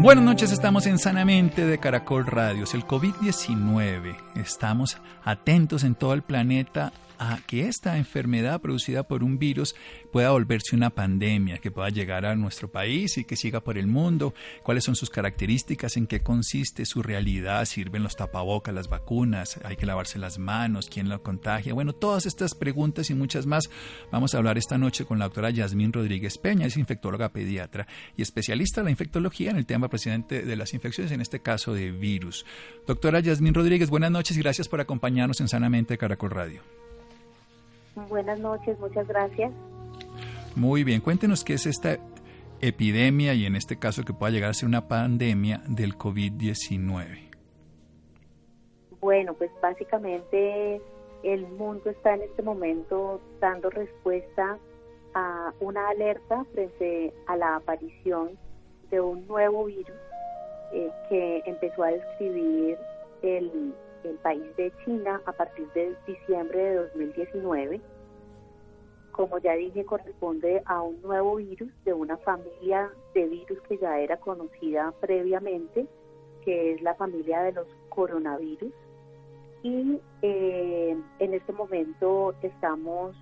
Buenas 0.00 0.24
noches, 0.24 0.52
estamos 0.52 0.86
en 0.86 0.98
Sanamente 0.98 1.64
de 1.64 1.78
Caracol 1.78 2.26
Radios. 2.26 2.74
El 2.74 2.84
COVID-19, 2.84 4.16
estamos 4.34 4.98
atentos 5.24 5.82
en 5.84 5.94
todo 5.94 6.12
el 6.12 6.22
planeta 6.22 6.92
a 7.18 7.40
que 7.46 7.68
esta 7.68 7.96
enfermedad 7.96 8.60
producida 8.60 9.02
por 9.04 9.22
un 9.22 9.38
virus 9.38 9.74
pueda 10.12 10.30
volverse 10.30 10.76
una 10.76 10.90
pandemia, 10.90 11.58
que 11.58 11.70
pueda 11.70 11.88
llegar 11.88 12.26
a 12.26 12.36
nuestro 12.36 12.70
país 12.70 13.18
y 13.18 13.24
que 13.24 13.36
siga 13.36 13.60
por 13.60 13.78
el 13.78 13.86
mundo, 13.86 14.34
cuáles 14.62 14.84
son 14.84 14.96
sus 14.96 15.10
características, 15.10 15.96
en 15.96 16.06
qué 16.06 16.20
consiste 16.20 16.84
su 16.84 17.02
realidad, 17.02 17.64
sirven 17.64 18.02
los 18.02 18.16
tapabocas, 18.16 18.74
las 18.74 18.88
vacunas, 18.88 19.58
hay 19.64 19.76
que 19.76 19.86
lavarse 19.86 20.18
las 20.18 20.38
manos, 20.38 20.88
quién 20.88 21.08
lo 21.08 21.22
contagia. 21.22 21.74
Bueno, 21.74 21.92
todas 21.92 22.26
estas 22.26 22.54
preguntas 22.54 23.10
y 23.10 23.14
muchas 23.14 23.46
más 23.46 23.70
vamos 24.10 24.34
a 24.34 24.38
hablar 24.38 24.58
esta 24.58 24.78
noche 24.78 25.04
con 25.04 25.18
la 25.18 25.26
doctora 25.26 25.50
Yasmín 25.50 25.92
Rodríguez 25.92 26.38
Peña, 26.38 26.66
es 26.66 26.76
infectóloga 26.76 27.30
pediatra 27.30 27.86
y 28.16 28.22
especialista 28.22 28.80
en 28.80 28.86
la 28.86 28.90
infectología 28.90 29.50
en 29.50 29.56
el 29.56 29.66
tema 29.66 29.88
presidente 29.88 30.42
de 30.42 30.56
las 30.56 30.74
infecciones, 30.74 31.12
en 31.12 31.20
este 31.20 31.40
caso 31.40 31.74
de 31.74 31.90
virus. 31.90 32.44
Doctora 32.86 33.20
Yasmín 33.20 33.54
Rodríguez, 33.54 33.90
buenas 33.90 34.10
noches 34.10 34.36
y 34.36 34.40
gracias 34.40 34.68
por 34.68 34.80
acompañarnos 34.80 35.40
en 35.40 35.48
Sanamente 35.48 35.98
Caracol 35.98 36.30
Radio. 36.30 36.62
Buenas 37.94 38.38
noches, 38.40 38.78
muchas 38.78 39.06
gracias. 39.06 39.52
Muy 40.56 40.84
bien, 40.84 41.00
cuéntenos 41.00 41.44
qué 41.44 41.54
es 41.54 41.66
esta 41.66 41.98
epidemia 42.60 43.34
y 43.34 43.46
en 43.46 43.56
este 43.56 43.78
caso 43.78 44.04
que 44.04 44.12
pueda 44.12 44.32
llegar 44.32 44.50
a 44.50 44.54
ser 44.54 44.68
una 44.68 44.88
pandemia 44.88 45.62
del 45.68 45.96
COVID-19. 45.96 47.30
Bueno, 49.00 49.34
pues 49.34 49.50
básicamente 49.60 50.80
el 51.22 51.46
mundo 51.48 51.90
está 51.90 52.14
en 52.14 52.22
este 52.22 52.42
momento 52.42 53.20
dando 53.40 53.70
respuesta 53.70 54.58
a 55.14 55.52
una 55.60 55.88
alerta 55.88 56.44
frente 56.52 57.12
a 57.26 57.36
la 57.36 57.56
aparición 57.56 58.38
de 58.90 59.00
un 59.00 59.26
nuevo 59.26 59.66
virus 59.66 59.96
eh, 60.72 60.90
que 61.08 61.42
empezó 61.46 61.84
a 61.84 61.88
describir 61.88 62.76
el 63.22 63.74
el 64.04 64.16
país 64.16 64.44
de 64.56 64.72
China 64.84 65.20
a 65.26 65.32
partir 65.32 65.66
de 65.72 65.96
diciembre 66.06 66.58
de 66.58 66.74
2019. 66.76 67.80
Como 69.12 69.38
ya 69.38 69.52
dije, 69.52 69.84
corresponde 69.84 70.62
a 70.66 70.82
un 70.82 71.00
nuevo 71.02 71.36
virus 71.36 71.70
de 71.84 71.92
una 71.92 72.16
familia 72.18 72.90
de 73.14 73.26
virus 73.26 73.60
que 73.68 73.78
ya 73.78 74.00
era 74.00 74.16
conocida 74.16 74.92
previamente, 75.00 75.86
que 76.44 76.72
es 76.72 76.82
la 76.82 76.94
familia 76.94 77.42
de 77.42 77.52
los 77.52 77.66
coronavirus. 77.90 78.72
Y 79.62 80.00
eh, 80.22 80.96
en 81.20 81.34
este 81.34 81.52
momento 81.52 82.34
estamos 82.42 83.16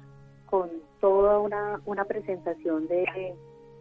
con 0.47 0.71
toda 1.01 1.39
una, 1.39 1.81
una 1.85 2.05
presentación 2.05 2.89
de 2.89 3.35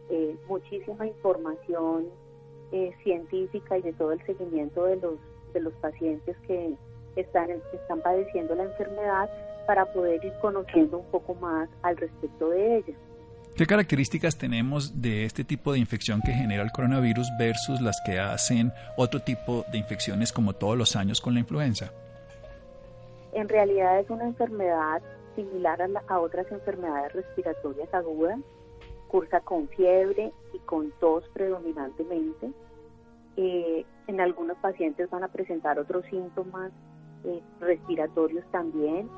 eh, 0.10 0.36
muchísima 0.48 1.08
información 1.08 2.08
eh, 2.72 2.94
científica 3.04 3.78
y 3.78 3.82
de 3.82 3.94
todo 3.94 4.12
el 4.12 4.26
seguimiento 4.26 4.86
de 4.86 4.98
los, 4.98 5.16
de 5.54 5.62
los 5.62 5.74
pacientes 5.76 6.38
que, 6.48 6.76
están, 7.16 7.50
están 7.74 8.02
padeciendo 8.02 8.56
la 8.56 8.64
enfermedad 8.64 9.30
para 9.68 9.86
poder 9.86 10.24
ir 10.24 10.34
conociendo 10.42 10.98
un 11.00 11.06
poco 11.06 11.36
más 11.36 11.70
al 11.84 11.98
respecto 11.98 12.50
de 12.50 12.78
ella. 12.78 12.94
¿Qué 13.56 13.66
características 13.66 14.38
tenemos 14.38 15.02
de 15.02 15.26
este 15.26 15.44
tipo 15.44 15.74
de 15.74 15.80
infección 15.80 16.22
que 16.22 16.32
genera 16.32 16.64
el 16.64 16.72
coronavirus 16.72 17.28
versus 17.38 17.82
las 17.82 18.02
que 18.06 18.20
hacen 18.20 18.72
otro 18.98 19.20
tipo 19.20 19.66
de 19.72 19.78
infecciones 19.78 20.32
como 20.32 20.54
todos 20.54 20.78
los 20.78 20.96
años 20.96 21.20
con 21.20 21.34
la 21.34 21.42
influenza? 21.42 21.92
En 23.34 23.50
realidad 23.50 24.00
es 24.00 24.10
una 24.10 24.26
enfermedad 24.26 25.02
similar 25.36 25.82
a, 25.82 25.88
a 26.08 26.20
otras 26.20 26.50
enfermedades 26.52 27.14
respiratorias 27.14 27.94
agudas, 27.94 28.40
cursa 29.08 29.42
con 29.42 29.68
fiebre 29.68 30.32
y 30.54 30.60
con 30.60 30.92
tos 31.00 31.24
predominantemente. 31.34 32.52
Eh, 33.38 33.86
en 34.08 34.22
algunos 34.22 34.58
pacientes 34.58 35.10
van 35.10 35.24
a 35.24 35.28
presentar 35.28 35.78
otros 35.78 36.06
síntomas 36.10 36.72
eh, 37.24 37.42
respiratorios 37.60 38.46
también, 38.52 39.10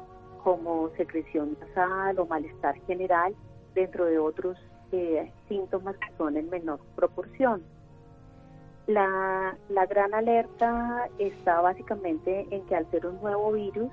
como 0.44 0.90
secreción 0.97 1.58
nasal 1.59 2.19
o 2.19 2.25
malestar 2.25 2.75
general, 2.86 3.36
dentro 3.74 4.06
de 4.06 4.19
otros 4.19 4.58
eh, 4.91 5.31
síntomas 5.47 5.96
que 5.97 6.16
son 6.18 6.38
en 6.38 6.50
menor 6.50 6.80
proporción. 6.96 7.64
La, 8.88 9.58
la 9.69 9.86
gran 9.86 10.14
alerta 10.14 11.09
está 11.18 11.62
básicamente 11.62 12.46
en 12.52 12.66
que 12.66 12.75
al 12.75 12.90
ser 12.91 13.06
un 13.08 13.22
nuevo 13.22 13.53
virus, 13.53 13.91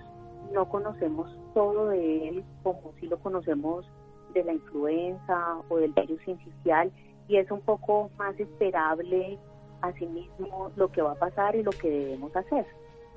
no 0.52 0.68
conocemos 0.68 1.30
todo 1.54 1.88
de 1.88 2.28
él 2.28 2.44
como 2.62 2.92
si 2.98 3.06
lo 3.06 3.18
conocemos 3.18 3.86
de 4.34 4.44
la 4.44 4.52
influenza 4.52 5.58
o 5.68 5.76
del 5.76 5.92
virus 5.92 6.20
incisional 6.26 6.90
y 7.28 7.36
es 7.36 7.50
un 7.50 7.60
poco 7.60 8.10
más 8.18 8.38
esperable 8.38 9.38
asimismo 9.80 10.72
lo 10.76 10.90
que 10.90 11.02
va 11.02 11.12
a 11.12 11.18
pasar 11.18 11.54
y 11.54 11.62
lo 11.62 11.70
que 11.70 11.88
debemos 11.88 12.34
hacer 12.34 12.66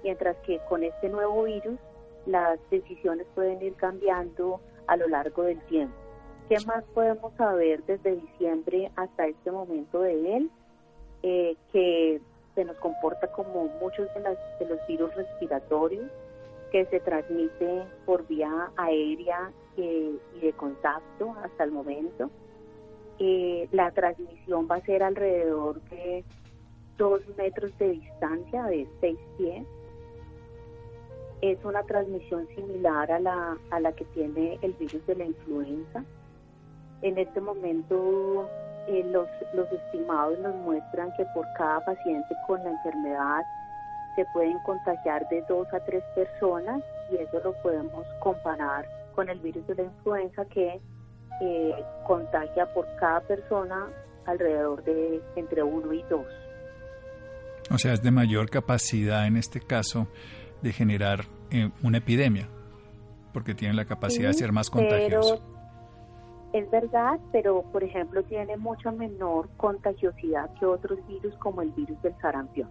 mientras 0.04 0.36
que 0.46 0.60
con 0.70 0.84
este 0.84 1.10
nuevo 1.10 1.44
virus 1.44 1.80
las 2.26 2.60
decisiones 2.70 3.28
pueden 3.36 3.62
ir 3.62 3.74
cambiando 3.76 4.60
a 4.88 4.98
lo 4.98 5.08
largo 5.08 5.44
del 5.44 5.60
tiempo. 5.66 5.96
¿Qué 6.50 6.58
más 6.66 6.84
podemos 6.94 7.34
saber 7.36 7.84
desde 7.86 8.18
diciembre 8.18 8.92
hasta 8.96 9.28
este 9.28 9.52
momento 9.52 10.02
de 10.02 10.38
él? 10.38 10.52
Eh, 11.24 11.56
que 11.72 12.22
se 12.54 12.66
nos 12.66 12.78
comporta 12.78 13.32
como 13.32 13.66
muchos 13.82 14.08
de, 14.14 14.68
los 14.68 14.88
virus 14.88 15.16
respiratorios, 15.16 16.12
que 16.72 16.86
se 16.86 17.00
transmite 17.00 17.84
por 18.06 18.28
vía 18.28 18.72
aérea 18.76 19.52
eh, 19.78 20.18
y 20.36 20.40
de 20.40 20.54
contacto 20.54 21.34
hasta 21.42 21.64
el 21.64 21.72
momento. 21.72 22.30
Eh, 23.20 23.70
la 23.72 23.92
transmisión 23.92 24.68
va 24.70 24.76
a 24.76 24.82
ser 24.82 25.02
alrededor 25.02 25.82
de 25.84 26.26
dos 26.98 27.22
metros 27.38 27.76
de 27.78 27.92
distancia, 27.92 28.64
de 28.66 28.88
seis 29.00 29.20
pies 29.38 29.66
es 31.44 31.58
una 31.66 31.84
transmisión 31.84 32.48
similar 32.56 33.12
a 33.12 33.20
la, 33.20 33.58
a 33.70 33.80
la 33.82 33.92
que 33.92 34.06
tiene 34.06 34.58
el 34.62 34.72
virus 34.74 35.06
de 35.06 35.16
la 35.16 35.26
influenza. 35.26 36.06
En 37.02 37.18
este 37.18 37.42
momento 37.42 38.50
eh, 38.88 39.04
los, 39.12 39.28
los 39.54 39.70
estimados 39.70 40.40
nos 40.40 40.56
muestran 40.56 41.12
que 41.18 41.26
por 41.34 41.46
cada 41.58 41.84
paciente 41.84 42.34
con 42.48 42.64
la 42.64 42.72
enfermedad 42.72 43.42
se 44.16 44.24
pueden 44.32 44.58
contagiar 44.60 45.28
de 45.28 45.44
dos 45.50 45.68
a 45.74 45.84
tres 45.84 46.02
personas 46.16 46.82
y 47.12 47.18
eso 47.18 47.42
lo 47.44 47.54
podemos 47.62 48.08
comparar 48.22 48.88
con 49.14 49.28
el 49.28 49.40
virus 49.40 49.68
de 49.68 49.76
la 49.76 49.84
influenza 49.84 50.46
que 50.46 50.80
eh, 51.42 51.76
contagia 52.08 52.74
por 52.74 52.88
cada 53.02 53.20
persona 53.20 53.90
alrededor 54.26 54.82
de 54.86 55.22
entre 55.36 55.62
uno 55.62 55.92
y 55.92 56.04
dos. 56.04 56.26
O 57.70 57.78
sea, 57.78 57.92
es 57.92 58.02
de 58.02 58.12
mayor 58.12 58.50
capacidad 58.50 59.28
en 59.28 59.36
este 59.36 59.60
caso 59.60 60.08
de 60.64 60.72
generar 60.72 61.26
eh, 61.54 61.70
una 61.84 62.00
epidemia, 62.00 62.50
porque 63.32 63.54
tiene 63.54 63.76
la 63.76 63.86
capacidad 63.86 64.30
de 64.30 64.34
ser 64.34 64.52
más 64.52 64.70
contagioso. 64.70 65.42
Es 66.52 66.70
verdad, 66.70 67.20
pero 67.32 67.64
por 67.72 67.84
ejemplo 67.84 68.24
tiene 68.24 68.58
mucha 68.58 68.92
menor 68.92 69.50
contagiosidad 69.58 70.52
que 70.60 70.66
otros 70.66 71.00
virus 71.08 71.36
como 71.36 71.62
el 71.62 71.72
virus 71.72 72.02
del 72.02 72.16
sarampión. 72.22 72.70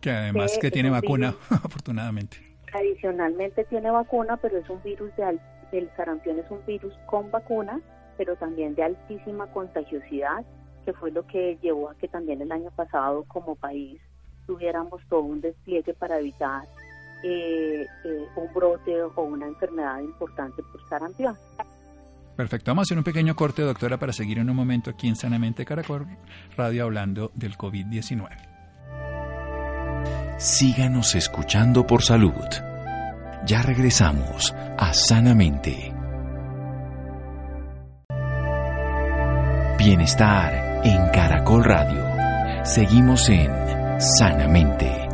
Que 0.00 0.10
además 0.10 0.58
que, 0.58 0.70
tiene 0.70 0.90
vacuna, 0.90 1.34
afortunadamente. 1.50 2.38
Adicionalmente 2.72 3.64
tiene 3.64 3.90
vacuna, 3.90 4.38
pero 4.38 4.58
es 4.58 4.68
un 4.70 4.82
virus 4.82 5.14
de 5.16 5.38
el 5.72 5.90
sarampión 5.96 6.38
es 6.38 6.50
un 6.50 6.64
virus 6.66 6.94
con 7.06 7.30
vacuna, 7.30 7.80
pero 8.16 8.36
también 8.36 8.74
de 8.74 8.84
altísima 8.84 9.46
contagiosidad, 9.48 10.42
que 10.86 10.94
fue 10.94 11.10
lo 11.10 11.26
que 11.26 11.58
llevó 11.60 11.90
a 11.90 11.94
que 11.96 12.08
también 12.08 12.40
el 12.40 12.50
año 12.50 12.70
pasado 12.70 13.24
como 13.24 13.54
país 13.56 14.00
tuviéramos 14.46 15.02
todo 15.10 15.20
un 15.20 15.42
despliegue 15.42 15.92
para 15.92 16.18
evitar 16.18 16.62
eh, 17.22 17.86
eh, 18.04 18.26
un 18.36 18.52
brote 18.52 19.02
o 19.02 19.22
una 19.22 19.46
enfermedad 19.46 20.00
importante 20.00 20.62
por 20.62 20.86
sarampión. 20.88 21.36
Perfecto, 22.36 22.70
vamos 22.70 22.82
a 22.82 22.86
hacer 22.86 22.98
un 22.98 23.04
pequeño 23.04 23.34
corte, 23.34 23.62
doctora, 23.62 23.96
para 23.98 24.12
seguir 24.12 24.38
en 24.38 24.48
un 24.48 24.54
momento 24.54 24.90
aquí 24.90 25.08
en 25.08 25.16
Sanamente 25.16 25.64
Caracol 25.64 26.06
Radio 26.56 26.84
hablando 26.84 27.32
del 27.34 27.56
COVID-19. 27.56 28.28
Síganos 30.38 31.16
escuchando 31.16 31.84
por 31.84 32.02
salud. 32.02 32.32
Ya 33.44 33.60
regresamos 33.62 34.54
a 34.78 34.92
Sanamente. 34.94 35.92
Bienestar 39.76 40.82
en 40.84 41.08
Caracol 41.10 41.64
Radio. 41.64 42.04
Seguimos 42.64 43.28
en 43.30 43.50
Sanamente. 44.00 45.07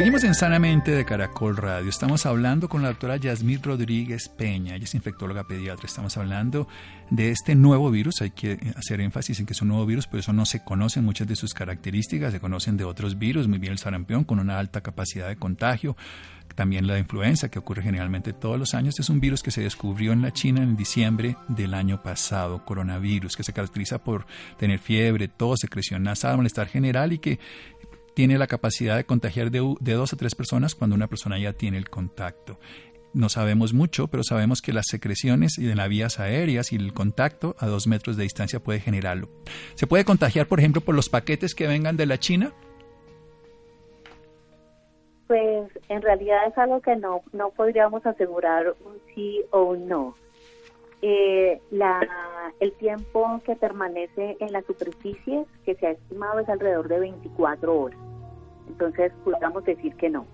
Seguimos 0.00 0.24
en 0.24 0.34
Sanamente 0.34 0.92
de 0.92 1.04
Caracol 1.04 1.58
Radio. 1.58 1.90
Estamos 1.90 2.24
hablando 2.24 2.70
con 2.70 2.80
la 2.80 2.88
doctora 2.88 3.18
Yasmín 3.18 3.62
Rodríguez 3.62 4.30
Peña. 4.30 4.74
Ella 4.74 4.84
es 4.84 4.94
infectóloga 4.94 5.44
pediatra. 5.44 5.84
Estamos 5.84 6.16
hablando 6.16 6.66
de 7.10 7.30
este 7.30 7.54
nuevo 7.54 7.90
virus. 7.90 8.22
Hay 8.22 8.30
que 8.30 8.58
hacer 8.76 9.02
énfasis 9.02 9.40
en 9.40 9.44
que 9.44 9.52
es 9.52 9.60
un 9.60 9.68
nuevo 9.68 9.84
virus, 9.84 10.06
por 10.06 10.18
eso 10.18 10.32
no 10.32 10.46
se 10.46 10.64
conocen 10.64 11.04
muchas 11.04 11.28
de 11.28 11.36
sus 11.36 11.52
características. 11.52 12.32
Se 12.32 12.40
conocen 12.40 12.78
de 12.78 12.84
otros 12.84 13.18
virus, 13.18 13.46
muy 13.46 13.58
bien 13.58 13.72
el 13.72 13.78
sarampión, 13.78 14.24
con 14.24 14.38
una 14.38 14.58
alta 14.58 14.80
capacidad 14.80 15.28
de 15.28 15.36
contagio. 15.36 15.98
También 16.54 16.86
la 16.86 16.98
influenza, 16.98 17.50
que 17.50 17.58
ocurre 17.58 17.82
generalmente 17.82 18.32
todos 18.32 18.58
los 18.58 18.74
años. 18.74 18.98
es 18.98 19.10
un 19.10 19.20
virus 19.20 19.42
que 19.42 19.50
se 19.50 19.60
descubrió 19.60 20.12
en 20.12 20.22
la 20.22 20.32
China 20.32 20.62
en 20.62 20.76
diciembre 20.76 21.36
del 21.48 21.74
año 21.74 22.02
pasado, 22.02 22.64
coronavirus, 22.64 23.36
que 23.36 23.42
se 23.42 23.52
caracteriza 23.52 23.98
por 23.98 24.26
tener 24.58 24.78
fiebre, 24.78 25.28
tos, 25.28 25.60
secreción 25.60 26.02
nasal, 26.02 26.38
malestar 26.38 26.68
general 26.68 27.12
y 27.12 27.18
que 27.18 27.38
tiene 28.14 28.38
la 28.38 28.46
capacidad 28.46 28.96
de 28.96 29.04
contagiar 29.04 29.50
de, 29.50 29.76
dos 29.80 30.12
a 30.12 30.16
tres 30.16 30.34
personas 30.34 30.74
cuando 30.74 30.96
una 30.96 31.08
persona 31.08 31.38
ya 31.38 31.52
tiene 31.52 31.78
el 31.78 31.88
contacto. 31.88 32.58
No 33.12 33.28
sabemos 33.28 33.72
mucho, 33.72 34.06
pero 34.06 34.22
sabemos 34.22 34.62
que 34.62 34.72
las 34.72 34.86
secreciones 34.88 35.58
y 35.58 35.64
de 35.64 35.74
las 35.74 35.88
vías 35.88 36.20
aéreas 36.20 36.72
y 36.72 36.76
el 36.76 36.92
contacto 36.92 37.56
a 37.58 37.66
dos 37.66 37.86
metros 37.86 38.16
de 38.16 38.22
distancia 38.22 38.60
puede 38.60 38.78
generarlo. 38.78 39.28
¿Se 39.74 39.86
puede 39.86 40.04
contagiar, 40.04 40.46
por 40.46 40.60
ejemplo, 40.60 40.80
por 40.80 40.94
los 40.94 41.08
paquetes 41.08 41.54
que 41.54 41.66
vengan 41.66 41.96
de 41.96 42.06
la 42.06 42.18
China? 42.18 42.52
Pues 45.26 45.70
en 45.88 46.02
realidad 46.02 46.38
es 46.48 46.56
algo 46.58 46.80
que 46.80 46.96
no, 46.96 47.22
no 47.32 47.50
podríamos 47.50 48.04
asegurar 48.06 48.74
un 48.84 48.98
sí 49.14 49.40
o 49.50 49.62
un 49.62 49.88
no. 49.88 50.16
Eh, 51.02 51.60
la, 51.70 52.00
el 52.60 52.72
tiempo 52.72 53.40
que 53.44 53.56
permanece 53.56 54.36
en 54.38 54.52
la 54.52 54.62
superficie 54.62 55.46
que 55.64 55.74
se 55.76 55.86
ha 55.86 55.90
estimado 55.92 56.40
es 56.40 56.48
alrededor 56.48 56.88
de 56.88 57.00
24 57.00 57.80
horas. 57.80 57.98
Entonces, 58.68 59.12
podríamos 59.24 59.64
decir 59.64 59.94
que 59.96 60.10
no. 60.10 60.26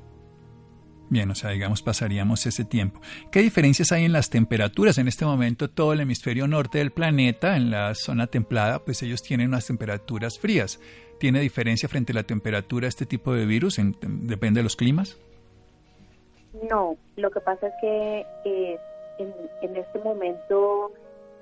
Bien, 1.08 1.30
o 1.30 1.36
sea, 1.36 1.50
digamos, 1.50 1.82
pasaríamos 1.82 2.46
ese 2.46 2.64
tiempo. 2.64 3.00
¿Qué 3.30 3.40
diferencias 3.40 3.92
hay 3.92 4.04
en 4.04 4.12
las 4.12 4.28
temperaturas? 4.28 4.98
En 4.98 5.06
este 5.06 5.24
momento, 5.24 5.70
todo 5.70 5.92
el 5.92 6.00
hemisferio 6.00 6.48
norte 6.48 6.78
del 6.78 6.90
planeta, 6.90 7.56
en 7.56 7.70
la 7.70 7.94
zona 7.94 8.26
templada, 8.26 8.80
pues 8.80 9.02
ellos 9.04 9.22
tienen 9.22 9.48
unas 9.48 9.66
temperaturas 9.66 10.38
frías. 10.38 10.80
¿Tiene 11.20 11.40
diferencia 11.40 11.88
frente 11.88 12.12
a 12.12 12.16
la 12.16 12.24
temperatura 12.24 12.88
este 12.88 13.06
tipo 13.06 13.32
de 13.32 13.46
virus? 13.46 13.80
¿Depende 14.02 14.58
de 14.58 14.64
los 14.64 14.74
climas? 14.74 15.16
No, 16.68 16.96
lo 17.16 17.30
que 17.30 17.40
pasa 17.40 17.68
es 17.68 17.74
que 17.80 18.26
eh, 18.44 18.78
en, 19.18 19.76
este 19.76 19.98
momento 20.00 20.92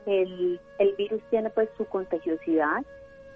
el, 0.06 0.60
el 0.78 0.94
virus 0.96 1.22
tiene 1.30 1.50
pues 1.50 1.68
su 1.76 1.84
contagiosidad 1.86 2.84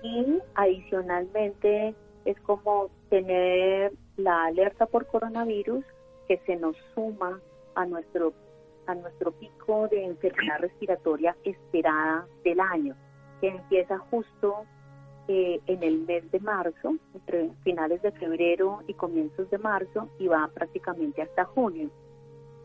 y 0.02 0.38
adicionalmente 0.54 1.94
es 2.24 2.38
como 2.40 2.90
tener 3.08 3.92
la 4.16 4.44
alerta 4.46 4.86
por 4.86 5.06
coronavirus 5.06 5.84
que 6.26 6.38
se 6.46 6.56
nos 6.56 6.76
suma 6.94 7.40
a 7.74 7.86
nuestro 7.86 8.32
a 8.88 8.94
nuestro 8.94 9.32
pico 9.32 9.86
de 9.88 10.04
enfermedad 10.04 10.60
respiratoria 10.60 11.36
esperada 11.44 12.26
del 12.42 12.58
año, 12.58 12.96
que 13.40 13.48
empieza 13.48 13.98
justo 13.98 14.64
eh, 15.28 15.60
en 15.66 15.82
el 15.82 15.98
mes 16.06 16.30
de 16.30 16.40
marzo, 16.40 16.96
entre 17.14 17.50
finales 17.64 18.00
de 18.00 18.12
febrero 18.12 18.80
y 18.86 18.94
comienzos 18.94 19.50
de 19.50 19.58
marzo, 19.58 20.08
y 20.18 20.26
va 20.26 20.50
prácticamente 20.54 21.20
hasta 21.20 21.44
junio. 21.44 21.90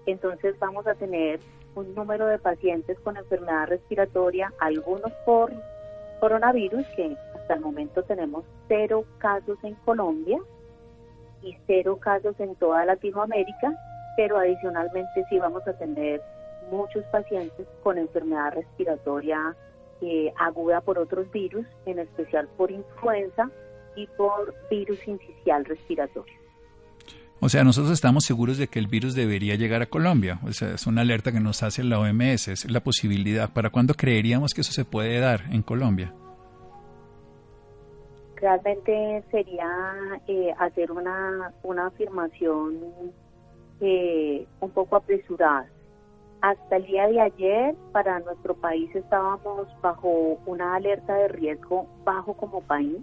Entonces 0.06 0.58
vamos 0.60 0.88
a 0.88 0.96
tener 0.96 1.42
un 1.76 1.94
número 1.96 2.28
de 2.28 2.40
pacientes 2.40 3.00
con 3.00 3.18
enfermedad 3.18 3.68
respiratoria, 3.68 4.54
algunos 4.60 5.12
por 5.26 5.52
coronavirus, 6.20 6.86
que 6.96 7.16
hasta 7.36 7.56
el 7.56 7.62
momento 7.62 8.04
tenemos 8.04 8.46
cero 8.68 9.06
casos 9.18 9.58
en 9.64 9.76
Colombia 9.86 10.40
y 11.42 11.58
cero 11.68 11.98
casos 12.00 12.40
en 12.40 12.56
toda 12.56 12.86
Latinoamérica, 12.86 13.74
pero 14.16 14.38
adicionalmente 14.38 15.26
sí 15.30 15.40
vamos 15.40 15.68
a 15.68 15.74
tener 15.74 16.22
muchos 16.72 17.04
pacientes 17.06 17.68
con 17.84 17.98
enfermedad 17.98 18.54
respiratoria 18.54 19.56
eh, 20.02 20.34
aguda 20.38 20.82
por 20.82 21.00
otros 21.00 21.30
virus, 21.32 21.66
en 21.86 22.00
especial 22.00 22.48
por 22.58 22.72
influenza 22.72 23.50
y 23.96 24.08
por 24.08 24.54
virus 24.70 25.00
incisional 25.08 25.66
respiratorio. 25.66 26.43
O 27.44 27.50
sea, 27.50 27.66
nosotros 27.66 27.92
estamos 27.92 28.24
seguros 28.24 28.58
de 28.58 28.70
que 28.70 28.80
el 28.80 28.88
virus 28.88 29.16
debería 29.16 29.56
llegar 29.56 29.82
a 29.82 29.88
Colombia. 29.88 30.40
O 30.48 30.54
sea, 30.54 30.76
es 30.76 30.88
una 30.88 31.02
alerta 31.02 31.34
que 31.34 31.42
nos 31.42 31.62
hace 31.62 31.84
la 31.84 32.00
OMS, 32.00 32.48
es 32.48 32.72
la 32.72 32.80
posibilidad. 32.80 33.52
¿Para 33.52 33.70
cuándo 33.70 33.96
creeríamos 33.96 34.54
que 34.54 34.62
eso 34.62 34.72
se 34.72 34.86
puede 34.86 35.20
dar 35.20 35.42
en 35.52 35.62
Colombia? 35.62 36.14
Realmente 38.38 39.26
sería 39.30 39.68
eh, 40.26 40.54
hacer 40.58 40.90
una, 40.90 41.52
una 41.64 41.88
afirmación 41.88 42.78
eh, 43.82 44.48
un 44.62 44.72
poco 44.72 44.96
apresurada. 44.96 45.68
Hasta 46.40 46.78
el 46.78 46.86
día 46.86 47.08
de 47.10 47.20
ayer, 47.20 47.76
para 47.92 48.22
nuestro 48.22 48.56
país 48.56 48.90
estábamos 48.96 49.68
bajo 49.82 50.40
una 50.46 50.76
alerta 50.76 51.14
de 51.16 51.28
riesgo 51.28 51.90
bajo 52.06 52.38
como 52.38 52.62
país 52.62 53.00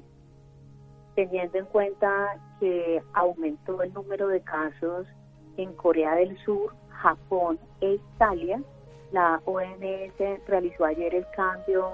teniendo 1.15 1.59
en 1.59 1.67
cuenta 1.67 2.39
que 2.59 3.03
aumentó 3.15 3.83
el 3.83 3.93
número 3.93 4.29
de 4.29 4.41
casos 4.41 5.07
en 5.57 5.73
Corea 5.75 6.15
del 6.15 6.37
Sur, 6.45 6.73
Japón 6.91 7.59
e 7.81 7.95
Italia, 7.95 8.63
la 9.13 9.41
OMS 9.45 10.47
realizó 10.47 10.85
ayer 10.85 11.15
el 11.15 11.27
cambio 11.35 11.91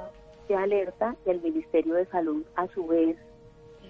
de 0.49 0.57
alerta 0.57 1.17
y 1.25 1.31
el 1.31 1.41
Ministerio 1.41 1.95
de 1.95 2.07
Salud 2.07 2.45
a 2.57 2.67
su 2.69 2.87
vez 2.87 3.17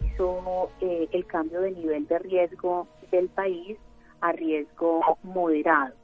hizo 0.00 0.70
eh, 0.80 1.08
el 1.12 1.26
cambio 1.26 1.60
de 1.60 1.72
nivel 1.72 2.06
de 2.06 2.18
riesgo 2.18 2.86
del 3.10 3.28
país 3.28 3.76
a 4.20 4.32
riesgo 4.32 5.18
moderado. 5.22 5.94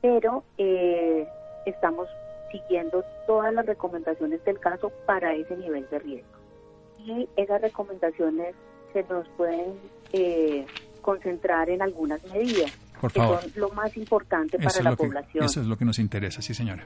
Pero 0.00 0.44
eh, 0.56 1.26
estamos 1.66 2.08
siguiendo 2.52 3.04
todas 3.26 3.52
las 3.52 3.66
recomendaciones 3.66 4.42
del 4.44 4.58
caso 4.60 4.90
para 5.04 5.34
ese 5.34 5.56
nivel 5.56 5.88
de 5.90 5.98
riesgo 5.98 6.37
y 6.98 7.28
esas 7.36 7.60
recomendaciones 7.60 8.54
se 8.92 9.04
nos 9.04 9.28
pueden 9.30 9.74
eh, 10.12 10.66
concentrar 11.00 11.70
en 11.70 11.82
algunas 11.82 12.22
medidas 12.32 12.72
que 13.00 13.20
son 13.20 13.38
lo 13.54 13.70
más 13.70 13.96
importante 13.96 14.58
para 14.58 14.82
la 14.82 14.96
población. 14.96 15.44
eso 15.44 15.60
es 15.60 15.66
lo 15.66 15.76
que 15.76 15.84
nos 15.84 15.98
interesa, 15.98 16.42
sí 16.42 16.54
señora, 16.54 16.84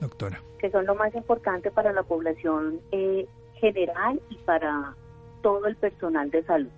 doctora. 0.00 0.42
Que 0.58 0.70
son 0.70 0.84
lo 0.84 0.94
más 0.94 1.14
importante 1.14 1.70
para 1.70 1.92
la 1.92 2.02
población 2.02 2.80
eh, 2.92 3.26
general 3.54 4.20
y 4.28 4.36
para 4.38 4.94
todo 5.42 5.66
el 5.66 5.76
personal 5.76 6.30
de 6.30 6.42
salud. 6.44 6.70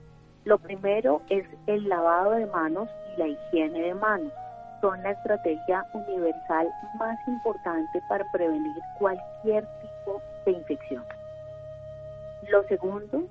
Lo 0.45 0.59
primero 0.59 1.23
es 1.29 1.45
el 1.67 1.89
lavado 1.89 2.33
de 2.33 2.47
manos 2.47 2.89
y 3.15 3.21
la 3.21 3.29
higiene 3.29 3.81
de 3.81 3.95
manos. 3.95 4.33
Son 4.81 5.03
la 5.03 5.11
estrategia 5.11 5.85
universal 5.95 6.69
más 6.99 7.19
importante 7.27 8.01
para 8.09 8.25
prevenir 8.31 8.75
cualquier 8.99 9.65
tipo 9.65 10.23
de 10.45 10.53
infección. 10.53 11.03
Lo 12.51 12.63
segundo 12.69 13.29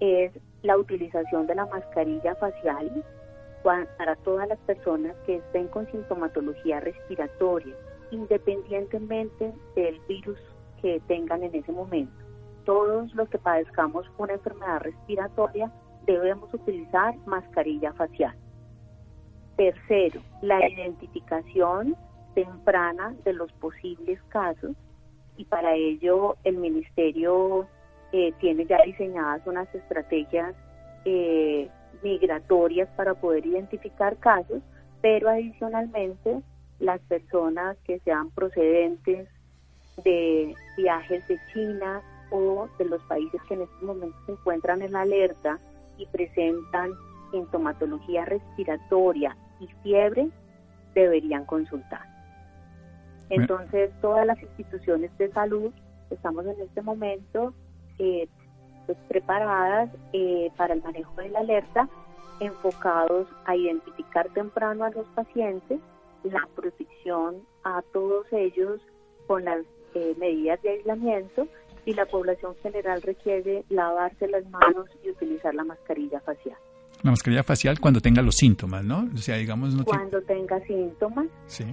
es 0.00 0.32
la 0.62 0.76
utilización 0.76 1.46
de 1.46 1.54
la 1.54 1.66
mascarilla 1.66 2.34
facial 2.36 3.04
para 3.62 4.14
todas 4.16 4.46
las 4.48 4.58
personas 4.60 5.16
que 5.26 5.36
estén 5.36 5.66
con 5.68 5.90
sintomatología 5.90 6.78
respiratoria, 6.80 7.74
independientemente 8.12 9.52
del 9.74 9.98
virus 10.08 10.38
que 10.80 11.00
tengan 11.08 11.42
en 11.42 11.54
ese 11.54 11.72
momento. 11.72 12.14
Todos 12.64 13.12
los 13.14 13.28
que 13.28 13.38
padezcamos 13.38 14.06
una 14.18 14.34
enfermedad 14.34 14.80
respiratoria 14.80 15.72
debemos 16.06 16.52
utilizar 16.54 17.16
mascarilla 17.26 17.92
facial. 17.94 18.36
Tercero, 19.56 20.20
la 20.42 20.68
identificación 20.68 21.96
temprana 22.34 23.16
de 23.24 23.32
los 23.32 23.50
posibles 23.54 24.22
casos 24.28 24.76
y 25.36 25.44
para 25.46 25.74
ello 25.74 26.36
el 26.44 26.58
Ministerio 26.58 27.66
tiene 28.40 28.66
ya 28.66 28.78
diseñadas 28.84 29.46
unas 29.46 29.72
estrategias 29.74 30.54
eh, 31.04 31.68
migratorias 32.02 32.88
para 32.96 33.14
poder 33.14 33.46
identificar 33.46 34.16
casos, 34.18 34.62
pero 35.00 35.28
adicionalmente 35.28 36.42
las 36.78 37.00
personas 37.02 37.76
que 37.84 37.98
sean 38.00 38.30
procedentes 38.30 39.28
de 40.04 40.54
viajes 40.76 41.26
de 41.28 41.38
China 41.52 42.02
o 42.30 42.68
de 42.78 42.84
los 42.84 43.00
países 43.02 43.40
que 43.48 43.54
en 43.54 43.62
estos 43.62 43.82
momentos 43.82 44.20
se 44.26 44.32
encuentran 44.32 44.82
en 44.82 44.94
alerta 44.94 45.58
y 45.96 46.06
presentan 46.06 46.90
sintomatología 47.30 48.24
respiratoria 48.24 49.36
y 49.60 49.68
fiebre, 49.82 50.28
deberían 50.94 51.44
consultar. 51.44 52.02
Entonces, 53.30 53.90
todas 54.00 54.26
las 54.26 54.40
instituciones 54.42 55.16
de 55.18 55.30
salud 55.32 55.72
estamos 56.10 56.46
en 56.46 56.60
este 56.60 56.82
momento 56.82 57.54
eh, 57.98 58.28
pues, 58.86 58.98
preparadas 59.08 59.90
eh, 60.12 60.50
para 60.56 60.74
el 60.74 60.82
manejo 60.82 61.14
de 61.20 61.28
la 61.30 61.40
alerta, 61.40 61.88
enfocados 62.40 63.26
a 63.44 63.56
identificar 63.56 64.28
temprano 64.30 64.84
a 64.84 64.90
los 64.90 65.06
pacientes, 65.08 65.80
la 66.22 66.46
protección 66.54 67.36
a 67.64 67.82
todos 67.92 68.26
ellos 68.32 68.80
con 69.26 69.44
las 69.44 69.64
eh, 69.94 70.14
medidas 70.18 70.60
de 70.62 70.70
aislamiento 70.70 71.48
y 71.84 71.94
la 71.94 72.06
población 72.06 72.54
general 72.62 73.00
requiere 73.02 73.64
lavarse 73.70 74.28
las 74.28 74.44
manos 74.50 74.86
y 75.04 75.10
utilizar 75.10 75.54
la 75.54 75.64
mascarilla 75.64 76.20
facial. 76.20 76.56
La 77.02 77.10
mascarilla 77.10 77.42
facial 77.42 77.78
cuando 77.78 78.00
tenga 78.00 78.22
los 78.22 78.34
síntomas, 78.36 78.84
¿no? 78.84 79.08
O 79.14 79.18
sea, 79.18 79.36
digamos... 79.36 79.74
No 79.74 79.84
cuando 79.84 80.20
tenga 80.22 80.58
síntomas. 80.66 81.26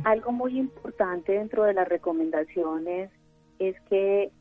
Algo 0.03 0.31
muy 0.31 0.59
importante 0.59 1.31
dentro 1.31 1.63
de 1.63 1.73
las 1.73 1.87
recomendaciones 1.87 3.09
es 3.57 3.75
que 3.89 4.31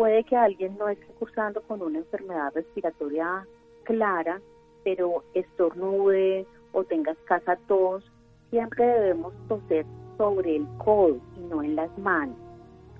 puede 0.00 0.24
que 0.24 0.34
alguien 0.34 0.78
no 0.78 0.88
esté 0.88 1.04
cursando 1.18 1.60
con 1.60 1.82
una 1.82 1.98
enfermedad 1.98 2.52
respiratoria 2.54 3.46
clara, 3.82 4.40
pero 4.82 5.24
estornude 5.34 6.46
o 6.72 6.84
tenga 6.84 7.12
escasa 7.12 7.58
tos, 7.68 8.02
siempre 8.48 8.86
debemos 8.86 9.34
toser 9.46 9.84
sobre 10.16 10.56
el 10.56 10.66
codo 10.78 11.20
y 11.36 11.40
no 11.40 11.62
en 11.62 11.76
las 11.76 11.98
manos, 11.98 12.38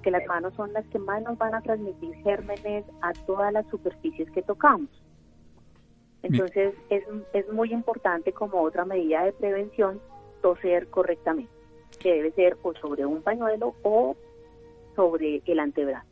que 0.02 0.10
las 0.10 0.26
manos 0.26 0.52
son 0.56 0.74
las 0.74 0.84
que 0.88 0.98
más 0.98 1.22
nos 1.22 1.38
van 1.38 1.54
a 1.54 1.62
transmitir 1.62 2.14
gérmenes 2.16 2.84
a 3.00 3.14
todas 3.24 3.50
las 3.50 3.66
superficies 3.68 4.30
que 4.32 4.42
tocamos. 4.42 4.90
Entonces 6.22 6.74
es, 6.90 7.04
es 7.32 7.50
muy 7.50 7.72
importante 7.72 8.34
como 8.34 8.60
otra 8.60 8.84
medida 8.84 9.24
de 9.24 9.32
prevención 9.32 10.02
toser 10.42 10.86
correctamente, 10.88 11.50
que 11.98 12.12
debe 12.12 12.32
ser 12.32 12.58
o 12.62 12.74
sobre 12.74 13.06
un 13.06 13.22
pañuelo 13.22 13.74
o 13.84 14.14
sobre 14.94 15.40
el 15.46 15.60
antebrazo. 15.60 16.09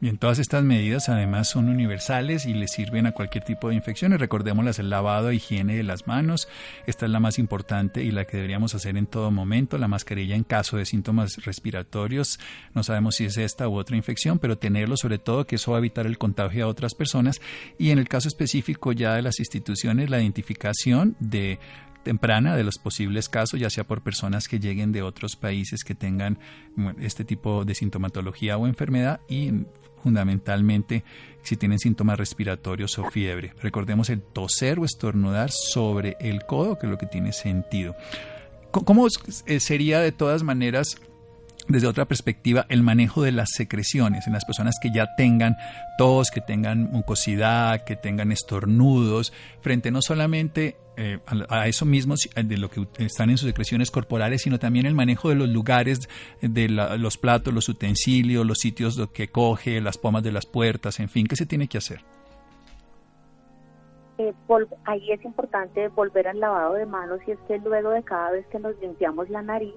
Bien, 0.00 0.16
todas 0.16 0.38
estas 0.38 0.64
medidas 0.64 1.10
además 1.10 1.50
son 1.50 1.68
universales 1.68 2.46
y 2.46 2.54
le 2.54 2.68
sirven 2.68 3.04
a 3.04 3.12
cualquier 3.12 3.44
tipo 3.44 3.68
de 3.68 3.74
infecciones. 3.74 4.18
Recordémoslas, 4.18 4.78
el 4.78 4.88
lavado 4.88 5.30
higiene 5.30 5.76
de 5.76 5.82
las 5.82 6.06
manos. 6.06 6.48
Esta 6.86 7.04
es 7.04 7.12
la 7.12 7.20
más 7.20 7.38
importante 7.38 8.02
y 8.02 8.10
la 8.10 8.24
que 8.24 8.38
deberíamos 8.38 8.74
hacer 8.74 8.96
en 8.96 9.06
todo 9.06 9.30
momento. 9.30 9.76
La 9.76 9.88
mascarilla 9.88 10.36
en 10.36 10.44
caso 10.44 10.78
de 10.78 10.86
síntomas 10.86 11.44
respiratorios. 11.44 12.40
No 12.74 12.82
sabemos 12.82 13.16
si 13.16 13.26
es 13.26 13.36
esta 13.36 13.68
u 13.68 13.76
otra 13.76 13.94
infección, 13.94 14.38
pero 14.38 14.56
tenerlo 14.56 14.96
sobre 14.96 15.18
todo 15.18 15.46
que 15.46 15.56
eso 15.56 15.72
va 15.72 15.76
a 15.76 15.80
evitar 15.80 16.06
el 16.06 16.16
contagio 16.16 16.64
a 16.64 16.68
otras 16.68 16.94
personas. 16.94 17.38
Y 17.78 17.90
en 17.90 17.98
el 17.98 18.08
caso 18.08 18.28
específico 18.28 18.92
ya 18.92 19.16
de 19.16 19.20
las 19.20 19.38
instituciones, 19.38 20.08
la 20.08 20.18
identificación 20.22 21.14
de 21.20 21.58
temprana 22.02 22.56
de 22.56 22.64
los 22.64 22.78
posibles 22.78 23.28
casos, 23.28 23.60
ya 23.60 23.70
sea 23.70 23.84
por 23.84 24.02
personas 24.02 24.48
que 24.48 24.58
lleguen 24.58 24.92
de 24.92 25.02
otros 25.02 25.36
países 25.36 25.84
que 25.84 25.94
tengan 25.94 26.38
este 27.00 27.24
tipo 27.24 27.64
de 27.64 27.74
sintomatología 27.74 28.56
o 28.56 28.66
enfermedad 28.66 29.20
y 29.28 29.52
fundamentalmente 30.02 31.04
si 31.42 31.56
tienen 31.56 31.78
síntomas 31.78 32.18
respiratorios 32.18 32.98
o 32.98 33.10
fiebre. 33.10 33.54
Recordemos 33.62 34.10
el 34.10 34.22
toser 34.22 34.78
o 34.78 34.84
estornudar 34.84 35.50
sobre 35.50 36.16
el 36.20 36.44
codo, 36.46 36.78
que 36.78 36.86
es 36.86 36.90
lo 36.90 36.98
que 36.98 37.06
tiene 37.06 37.32
sentido. 37.32 37.94
¿Cómo 38.70 39.06
eh, 39.46 39.60
sería 39.60 40.00
de 40.00 40.12
todas 40.12 40.42
maneras 40.42 41.00
desde 41.70 41.86
otra 41.86 42.06
perspectiva 42.06 42.66
el 42.68 42.82
manejo 42.82 43.22
de 43.22 43.32
las 43.32 43.50
secreciones 43.52 44.26
en 44.26 44.32
las 44.32 44.44
personas 44.44 44.76
que 44.80 44.90
ya 44.92 45.14
tengan 45.16 45.56
tos, 45.98 46.30
que 46.30 46.40
tengan 46.40 46.90
mucosidad, 46.90 47.84
que 47.84 47.96
tengan 47.96 48.32
estornudos, 48.32 49.32
frente 49.60 49.90
no 49.90 50.02
solamente 50.02 50.76
eh, 50.96 51.18
a, 51.48 51.66
eso 51.66 51.86
mismo 51.86 52.14
de 52.34 52.56
lo 52.58 52.68
que 52.68 52.86
están 52.98 53.30
en 53.30 53.38
sus 53.38 53.48
secreciones 53.48 53.90
corporales, 53.90 54.42
sino 54.42 54.58
también 54.58 54.86
el 54.86 54.94
manejo 54.94 55.28
de 55.28 55.34
los 55.34 55.48
lugares, 55.48 56.08
de 56.42 56.68
los 56.68 57.16
platos, 57.16 57.54
los 57.54 57.68
utensilios, 57.68 58.44
los 58.44 58.58
sitios 58.58 59.00
que 59.12 59.28
coge, 59.28 59.80
las 59.80 59.96
pomas 59.96 60.22
de 60.22 60.32
las 60.32 60.46
puertas, 60.46 61.00
en 61.00 61.08
fin, 61.08 61.26
¿qué 61.26 61.36
se 61.36 61.46
tiene 61.46 61.68
que 61.68 61.78
hacer? 61.78 62.04
Eh, 64.18 64.34
ahí 64.84 65.10
es 65.10 65.24
importante 65.24 65.88
volver 65.88 66.28
al 66.28 66.38
lavado 66.38 66.74
de 66.74 66.84
manos 66.84 67.20
y 67.26 67.30
es 67.30 67.38
que 67.48 67.56
luego 67.58 67.90
de 67.90 68.02
cada 68.02 68.32
vez 68.32 68.46
que 68.48 68.58
nos 68.58 68.78
limpiamos 68.78 69.30
la 69.30 69.40
nariz, 69.40 69.74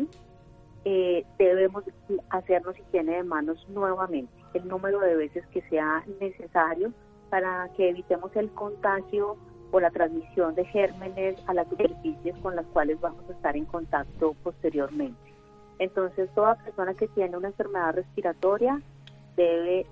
eh, 0.86 1.26
debemos 1.38 1.84
hacernos 2.30 2.78
higiene 2.78 3.18
de 3.18 3.24
manos 3.24 3.66
nuevamente, 3.70 4.34
el 4.54 4.68
número 4.68 5.00
de 5.00 5.16
veces 5.16 5.46
que 5.48 5.62
sea 5.70 6.04
necesario 6.20 6.92
para 7.30 7.70
que 7.76 7.90
evitemos 7.90 8.36
el 8.36 8.52
contagio 8.52 9.38
o 9.72 9.80
la 9.80 9.90
transmisión 9.90 10.54
de 10.56 10.66
gérmenes 10.66 11.36
a 11.48 11.54
las 11.54 11.68
superficies 11.68 12.38
con 12.38 12.56
las 12.56 12.66
cuales 12.68 13.00
vamos 13.02 13.28
a 13.28 13.34
estar 13.34 13.58
en 13.58 13.66
contacto 13.66 14.36
posteriormente. 14.44 15.34
Entonces, 15.80 16.30
toda 16.36 16.56
persona 16.56 16.94
que 16.94 17.08
tiene 17.10 17.36
una 17.36 17.48
enfermedad 17.48 17.96
respiratoria 17.96 18.80
debe 19.36 19.88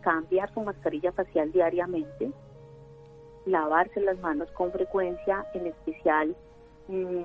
cambiar 0.00 0.52
su 0.54 0.60
mascarilla 0.60 1.12
facial 1.12 1.52
diariamente, 1.52 2.30
lavarse 3.44 4.00
las 4.00 4.18
manos 4.20 4.50
con 4.52 4.72
frecuencia, 4.72 5.44
en 5.52 5.66
especial 5.66 6.34
mm, 6.88 7.22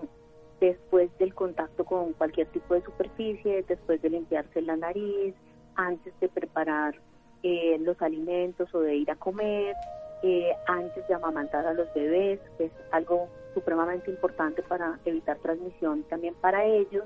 después 0.61 1.09
del 1.17 1.33
contacto 1.33 1.83
con 1.83 2.13
cualquier 2.13 2.47
tipo 2.47 2.75
de 2.75 2.83
superficie, 2.83 3.65
después 3.67 4.01
de 4.01 4.11
limpiarse 4.11 4.61
la 4.61 4.77
nariz, 4.77 5.33
antes 5.75 6.13
de 6.21 6.29
preparar 6.29 6.95
eh, 7.41 7.77
los 7.79 7.99
alimentos 8.01 8.73
o 8.73 8.79
de 8.79 8.95
ir 8.95 9.09
a 9.09 9.15
comer, 9.15 9.75
eh, 10.21 10.51
antes 10.67 11.05
de 11.07 11.15
amamantar 11.15 11.65
a 11.65 11.73
los 11.73 11.91
bebés, 11.95 12.39
que 12.57 12.65
es 12.65 12.71
algo 12.91 13.27
supremamente 13.55 14.11
importante 14.11 14.61
para 14.61 14.99
evitar 15.03 15.37
transmisión 15.39 16.03
también 16.03 16.35
para 16.35 16.63
ellos. 16.63 17.05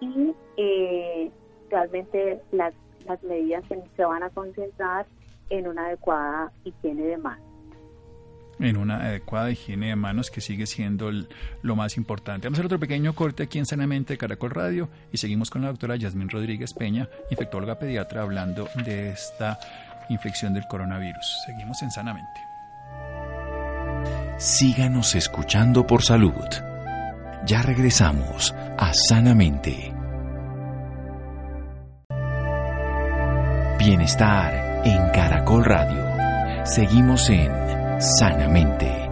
Y 0.00 0.34
eh, 0.56 1.30
realmente 1.70 2.42
las, 2.50 2.74
las 3.06 3.22
medidas 3.22 3.62
se 3.96 4.04
van 4.04 4.24
a 4.24 4.30
concentrar 4.30 5.06
en 5.50 5.68
una 5.68 5.86
adecuada 5.86 6.52
higiene 6.64 7.04
de 7.04 7.16
manos 7.16 7.51
en 8.58 8.76
una 8.76 8.96
adecuada 8.96 9.50
higiene 9.50 9.88
de 9.88 9.96
manos 9.96 10.30
que 10.30 10.40
sigue 10.40 10.66
siendo 10.66 11.10
lo 11.62 11.76
más 11.76 11.96
importante. 11.96 12.46
Vamos 12.46 12.58
a 12.58 12.60
hacer 12.60 12.66
otro 12.66 12.80
pequeño 12.80 13.14
corte 13.14 13.44
aquí 13.44 13.58
en 13.58 13.66
Sanamente 13.66 14.16
Caracol 14.16 14.50
Radio 14.50 14.88
y 15.12 15.18
seguimos 15.18 15.50
con 15.50 15.62
la 15.62 15.68
doctora 15.68 15.96
Yasmín 15.96 16.28
Rodríguez 16.28 16.74
Peña, 16.74 17.08
infectóloga 17.30 17.78
pediatra, 17.78 18.22
hablando 18.22 18.68
de 18.84 19.10
esta 19.10 19.58
infección 20.08 20.54
del 20.54 20.66
coronavirus. 20.66 21.42
Seguimos 21.46 21.82
en 21.82 21.90
Sanamente. 21.90 22.40
Síganos 24.38 25.14
escuchando 25.14 25.86
por 25.86 26.02
salud. 26.02 26.32
Ya 27.46 27.62
regresamos 27.62 28.54
a 28.78 28.92
Sanamente. 28.92 29.92
Bienestar 33.78 34.82
en 34.84 35.10
Caracol 35.10 35.64
Radio. 35.64 36.64
Seguimos 36.64 37.28
en 37.30 37.50
sanamente. 37.98 39.02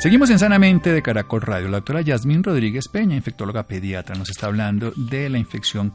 Seguimos 0.00 0.30
en 0.30 0.38
Sanamente 0.38 0.94
de 0.94 1.02
Caracol 1.02 1.42
Radio. 1.42 1.68
La 1.68 1.76
doctora 1.76 2.00
Yasmín 2.00 2.42
Rodríguez 2.42 2.88
Peña, 2.88 3.16
infectóloga 3.16 3.66
pediatra, 3.66 4.14
nos 4.16 4.30
está 4.30 4.46
hablando 4.46 4.94
de 4.96 5.28
la 5.28 5.36
infección 5.36 5.90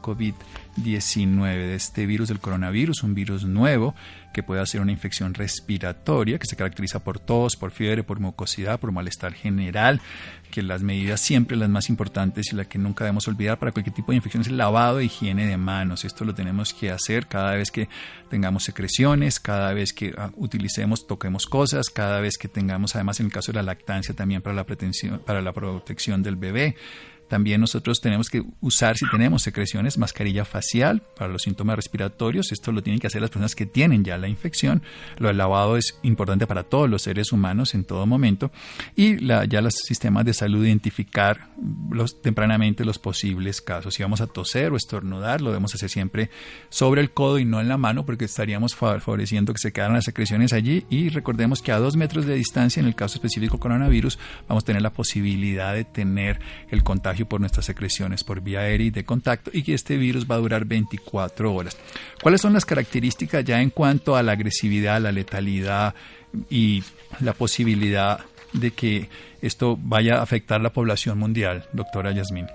COVID 0.76 1.46
de 1.46 1.74
este 1.74 2.06
virus 2.06 2.28
del 2.28 2.38
coronavirus, 2.38 3.02
un 3.02 3.14
virus 3.14 3.44
nuevo 3.44 3.94
que 4.32 4.42
puede 4.42 4.60
hacer 4.60 4.80
una 4.80 4.92
infección 4.92 5.32
respiratoria 5.32 6.38
que 6.38 6.46
se 6.46 6.56
caracteriza 6.56 7.02
por 7.02 7.18
tos, 7.18 7.56
por 7.56 7.70
fiebre, 7.70 8.02
por 8.02 8.20
mucosidad, 8.20 8.78
por 8.78 8.92
malestar 8.92 9.32
general, 9.32 10.00
que 10.50 10.62
las 10.62 10.82
medidas 10.82 11.20
siempre 11.20 11.56
las 11.56 11.70
más 11.70 11.88
importantes 11.88 12.52
y 12.52 12.56
las 12.56 12.66
que 12.66 12.78
nunca 12.78 13.04
debemos 13.04 13.26
olvidar 13.28 13.58
para 13.58 13.72
cualquier 13.72 13.94
tipo 13.94 14.12
de 14.12 14.16
infección 14.16 14.42
es 14.42 14.48
el 14.48 14.58
lavado 14.58 15.00
e 15.00 15.06
higiene 15.06 15.46
de 15.46 15.56
manos. 15.56 16.04
Esto 16.04 16.24
lo 16.24 16.34
tenemos 16.34 16.74
que 16.74 16.90
hacer 16.90 17.26
cada 17.26 17.54
vez 17.54 17.70
que 17.70 17.88
tengamos 18.28 18.64
secreciones, 18.64 19.40
cada 19.40 19.72
vez 19.72 19.94
que 19.94 20.14
ah, 20.18 20.30
utilicemos, 20.36 21.06
toquemos 21.06 21.46
cosas, 21.46 21.88
cada 21.88 22.20
vez 22.20 22.36
que 22.36 22.48
tengamos, 22.48 22.94
además 22.94 23.20
en 23.20 23.26
el 23.26 23.32
caso 23.32 23.52
de 23.52 23.56
la 23.56 23.62
lactancia 23.62 24.14
también 24.14 24.42
para 24.42 24.54
la, 24.54 24.66
para 25.24 25.40
la 25.40 25.52
protección 25.52 26.22
del 26.22 26.36
bebé. 26.36 26.76
También 27.28 27.60
nosotros 27.60 28.00
tenemos 28.00 28.28
que 28.28 28.44
usar, 28.60 28.96
si 28.96 29.08
tenemos 29.10 29.42
secreciones, 29.42 29.98
mascarilla 29.98 30.44
facial 30.44 31.02
para 31.16 31.32
los 31.32 31.42
síntomas 31.42 31.76
respiratorios. 31.76 32.52
Esto 32.52 32.72
lo 32.72 32.82
tienen 32.82 33.00
que 33.00 33.06
hacer 33.06 33.20
las 33.20 33.30
personas 33.30 33.54
que 33.54 33.66
tienen 33.66 34.04
ya 34.04 34.18
la 34.18 34.28
infección. 34.28 34.82
Lo 35.18 35.28
del 35.28 35.38
lavado 35.38 35.76
es 35.76 35.98
importante 36.02 36.46
para 36.46 36.64
todos 36.64 36.88
los 36.88 37.02
seres 37.02 37.32
humanos 37.32 37.74
en 37.74 37.84
todo 37.84 38.06
momento. 38.06 38.50
Y 38.94 39.24
ya 39.26 39.60
los 39.60 39.74
sistemas 39.74 40.24
de 40.24 40.34
salud 40.34 40.64
identificar 40.64 41.48
tempranamente 42.22 42.84
los 42.84 42.98
posibles 42.98 43.60
casos. 43.60 43.94
Si 43.94 44.02
vamos 44.02 44.20
a 44.20 44.26
toser 44.26 44.72
o 44.72 44.76
estornudar, 44.76 45.40
lo 45.40 45.50
debemos 45.50 45.74
hacer 45.74 45.90
siempre 45.90 46.30
sobre 46.68 47.00
el 47.00 47.12
codo 47.12 47.38
y 47.38 47.44
no 47.44 47.60
en 47.60 47.68
la 47.68 47.78
mano 47.78 48.04
porque 48.04 48.26
estaríamos 48.26 48.74
favoreciendo 48.74 49.52
que 49.52 49.58
se 49.58 49.72
quedaran 49.72 49.94
las 49.94 50.04
secreciones 50.04 50.52
allí. 50.52 50.84
Y 50.90 51.08
recordemos 51.08 51.62
que 51.62 51.72
a 51.72 51.78
dos 51.78 51.96
metros 51.96 52.26
de 52.26 52.34
distancia, 52.34 52.80
en 52.80 52.86
el 52.86 52.94
caso 52.94 53.14
específico 53.16 53.58
coronavirus, 53.58 54.18
vamos 54.48 54.64
a 54.64 54.66
tener 54.66 54.82
la 54.82 54.92
posibilidad 54.92 55.74
de 55.74 55.84
tener 55.84 56.40
el 56.68 56.82
contagio 56.82 57.15
por 57.24 57.40
nuestras 57.40 57.64
secreciones 57.64 58.22
por 58.22 58.42
vía 58.42 58.60
aérea 58.60 58.88
y 58.88 58.90
de 58.90 59.04
contacto 59.04 59.50
y 59.52 59.62
que 59.62 59.74
este 59.74 59.96
virus 59.96 60.30
va 60.30 60.34
a 60.34 60.38
durar 60.38 60.66
24 60.66 61.54
horas. 61.54 61.78
¿Cuáles 62.22 62.40
son 62.40 62.52
las 62.52 62.66
características 62.66 63.44
ya 63.44 63.60
en 63.62 63.70
cuanto 63.70 64.16
a 64.16 64.22
la 64.22 64.32
agresividad, 64.32 65.00
la 65.00 65.12
letalidad 65.12 65.94
y 66.50 66.82
la 67.20 67.32
posibilidad 67.32 68.20
de 68.52 68.72
que 68.72 69.08
esto 69.40 69.78
vaya 69.80 70.18
a 70.18 70.22
afectar 70.22 70.60
la 70.60 70.70
población 70.70 71.18
mundial, 71.18 71.64
doctora 71.72 72.12
Yasmín? 72.12 72.46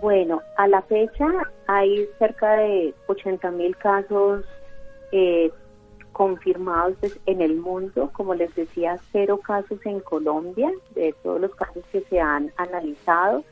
Bueno, 0.00 0.40
a 0.56 0.68
la 0.68 0.82
fecha 0.82 1.26
hay 1.66 2.06
cerca 2.18 2.52
de 2.52 2.94
80 3.08 3.50
mil 3.50 3.76
casos 3.76 4.44
eh, 5.10 5.50
confirmados 6.18 6.96
en 7.26 7.40
el 7.40 7.58
mundo, 7.58 8.10
como 8.12 8.34
les 8.34 8.52
decía, 8.56 8.98
cero 9.12 9.38
casos 9.38 9.78
en 9.86 10.00
Colombia, 10.00 10.68
de 10.96 11.14
todos 11.22 11.40
los 11.40 11.54
casos 11.54 11.84
que 11.92 12.00
se 12.10 12.18
han 12.18 12.52
analizado, 12.56 13.44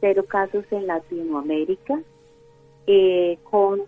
cero 0.00 0.24
casos 0.28 0.64
en 0.70 0.86
Latinoamérica, 0.86 2.00
eh, 2.86 3.40
con 3.42 3.82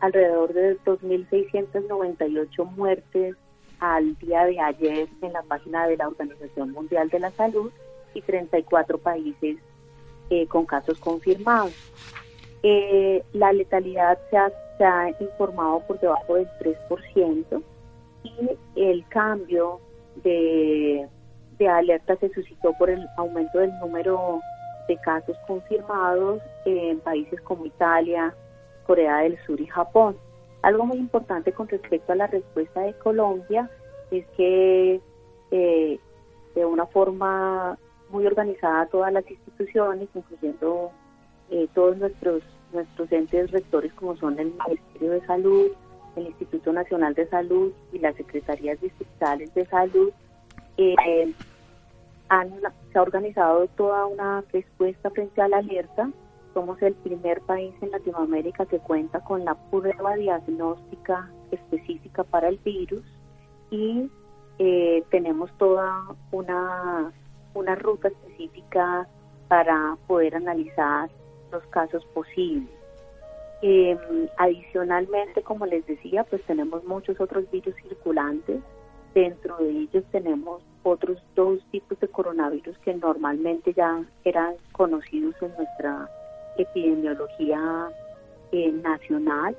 alrededor 0.00 0.52
de 0.52 0.76
2.698 0.80 2.64
muertes 2.72 3.36
al 3.78 4.18
día 4.18 4.44
de 4.46 4.58
ayer 4.58 5.08
en 5.22 5.32
la 5.32 5.42
página 5.44 5.86
de 5.86 5.96
la 5.96 6.08
Organización 6.08 6.72
Mundial 6.72 7.08
de 7.08 7.20
la 7.20 7.30
Salud 7.30 7.70
y 8.14 8.20
34 8.20 8.98
países 8.98 9.58
eh, 10.30 10.48
con 10.48 10.66
casos 10.66 10.98
confirmados. 10.98 11.72
Eh, 12.64 13.22
la 13.32 13.52
letalidad 13.52 14.18
se 14.28 14.38
ha, 14.38 14.50
se 14.76 14.84
ha 14.84 15.10
informado 15.20 15.86
por 15.86 16.00
debajo 16.00 16.34
del 16.34 16.48
3%, 16.58 17.62
el 18.74 19.06
cambio 19.08 19.80
de, 20.22 21.08
alerta 21.68 22.16
se 22.16 22.32
suscitó 22.32 22.72
por 22.78 22.90
el 22.90 23.06
aumento 23.16 23.58
del 23.58 23.76
número 23.78 24.40
de 24.88 24.96
casos 24.98 25.36
confirmados 25.46 26.40
en 26.64 27.00
países 27.00 27.40
como 27.42 27.66
Italia, 27.66 28.34
Corea 28.86 29.18
del 29.18 29.38
Sur 29.46 29.60
y 29.60 29.66
Japón. 29.66 30.16
Algo 30.62 30.86
muy 30.86 30.98
importante 30.98 31.52
con 31.52 31.68
respecto 31.68 32.12
a 32.12 32.16
la 32.16 32.26
respuesta 32.26 32.80
de 32.80 32.94
Colombia 32.98 33.70
es 34.10 34.26
que 34.36 35.00
eh, 35.50 36.00
de 36.54 36.64
una 36.64 36.86
forma 36.86 37.78
muy 38.10 38.26
organizada 38.26 38.86
todas 38.86 39.12
las 39.12 39.28
instituciones, 39.28 40.08
incluyendo 40.14 40.90
eh, 41.50 41.68
todos 41.74 41.96
nuestros 41.98 42.42
nuestros 42.72 43.10
entes 43.12 43.50
rectores 43.50 43.92
como 43.94 44.16
son 44.16 44.38
el 44.38 44.52
Ministerio 44.66 45.10
de 45.12 45.26
Salud, 45.26 45.70
el 46.16 46.26
Instituto 46.26 46.72
Nacional 46.72 47.14
de 47.14 47.28
Salud 47.28 47.72
y 47.92 47.98
las 47.98 48.16
Secretarías 48.16 48.80
Distritales 48.80 49.52
de 49.54 49.66
Salud 49.66 50.10
eh, 50.76 51.32
han, 52.28 52.50
se 52.92 52.98
ha 52.98 53.02
organizado 53.02 53.66
toda 53.76 54.06
una 54.06 54.42
respuesta 54.52 55.10
frente 55.10 55.40
a 55.40 55.48
la 55.48 55.58
alerta. 55.58 56.10
Somos 56.54 56.80
el 56.82 56.94
primer 56.94 57.40
país 57.42 57.74
en 57.82 57.90
Latinoamérica 57.90 58.66
que 58.66 58.78
cuenta 58.78 59.20
con 59.20 59.44
la 59.44 59.54
prueba 59.70 60.16
diagnóstica 60.16 61.30
específica 61.50 62.24
para 62.24 62.48
el 62.48 62.58
virus 62.58 63.04
y 63.70 64.10
eh, 64.58 65.04
tenemos 65.10 65.50
toda 65.58 66.02
una, 66.32 67.12
una 67.54 67.74
ruta 67.74 68.08
específica 68.08 69.06
para 69.48 69.96
poder 70.06 70.34
analizar 70.34 71.10
los 71.52 71.62
casos 71.66 72.04
posibles. 72.06 72.70
Eh, 73.62 73.96
adicionalmente, 74.36 75.42
como 75.42 75.66
les 75.66 75.86
decía, 75.86 76.24
pues 76.24 76.42
tenemos 76.42 76.84
muchos 76.84 77.20
otros 77.20 77.50
virus 77.50 77.74
circulantes. 77.76 78.60
Dentro 79.14 79.56
de 79.56 79.70
ellos 79.70 80.04
tenemos 80.12 80.62
otros 80.82 81.18
dos 81.34 81.58
tipos 81.70 81.98
de 82.00 82.08
coronavirus 82.08 82.76
que 82.78 82.94
normalmente 82.94 83.72
ya 83.72 84.04
eran 84.24 84.56
conocidos 84.72 85.34
en 85.40 85.54
nuestra 85.56 86.08
epidemiología 86.58 87.88
eh, 88.52 88.70
nacional, 88.72 89.56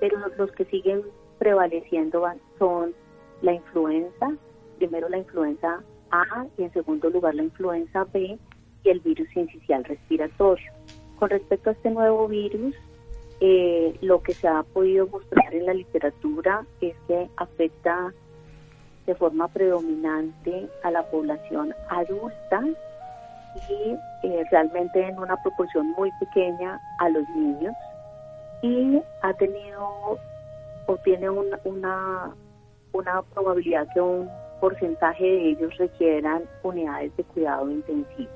pero 0.00 0.18
los 0.38 0.50
que 0.52 0.64
siguen 0.66 1.02
prevaleciendo 1.38 2.26
son 2.58 2.94
la 3.42 3.52
influenza, 3.52 4.32
primero 4.78 5.08
la 5.08 5.18
influenza 5.18 5.82
A 6.10 6.46
y 6.56 6.62
en 6.62 6.72
segundo 6.72 7.10
lugar 7.10 7.34
la 7.34 7.42
influenza 7.42 8.04
B 8.04 8.38
y 8.82 8.88
el 8.88 9.00
virus 9.00 9.28
incisional 9.36 9.84
respiratorio. 9.84 10.72
Con 11.18 11.30
respecto 11.30 11.70
a 11.70 11.72
este 11.74 11.90
nuevo 11.90 12.26
virus, 12.26 12.74
eh, 13.40 13.96
lo 14.00 14.22
que 14.22 14.32
se 14.32 14.48
ha 14.48 14.62
podido 14.62 15.06
mostrar 15.08 15.54
en 15.54 15.66
la 15.66 15.74
literatura 15.74 16.64
es 16.80 16.94
que 17.06 17.28
afecta 17.36 18.12
de 19.06 19.14
forma 19.14 19.48
predominante 19.48 20.68
a 20.82 20.90
la 20.90 21.02
población 21.10 21.74
adulta 21.88 22.62
y 23.68 23.96
eh, 24.26 24.44
realmente 24.50 25.06
en 25.06 25.18
una 25.18 25.36
proporción 25.42 25.88
muy 25.92 26.10
pequeña 26.20 26.80
a 26.98 27.08
los 27.08 27.28
niños 27.30 27.74
y 28.62 29.00
ha 29.22 29.32
tenido 29.34 30.18
o 30.86 30.96
tiene 31.04 31.28
una, 31.30 31.58
una 32.92 33.22
probabilidad 33.34 33.86
que 33.92 34.00
un 34.00 34.28
porcentaje 34.60 35.24
de 35.24 35.50
ellos 35.50 35.76
requieran 35.76 36.44
unidades 36.62 37.14
de 37.16 37.24
cuidado 37.24 37.70
intensivo. 37.70 38.30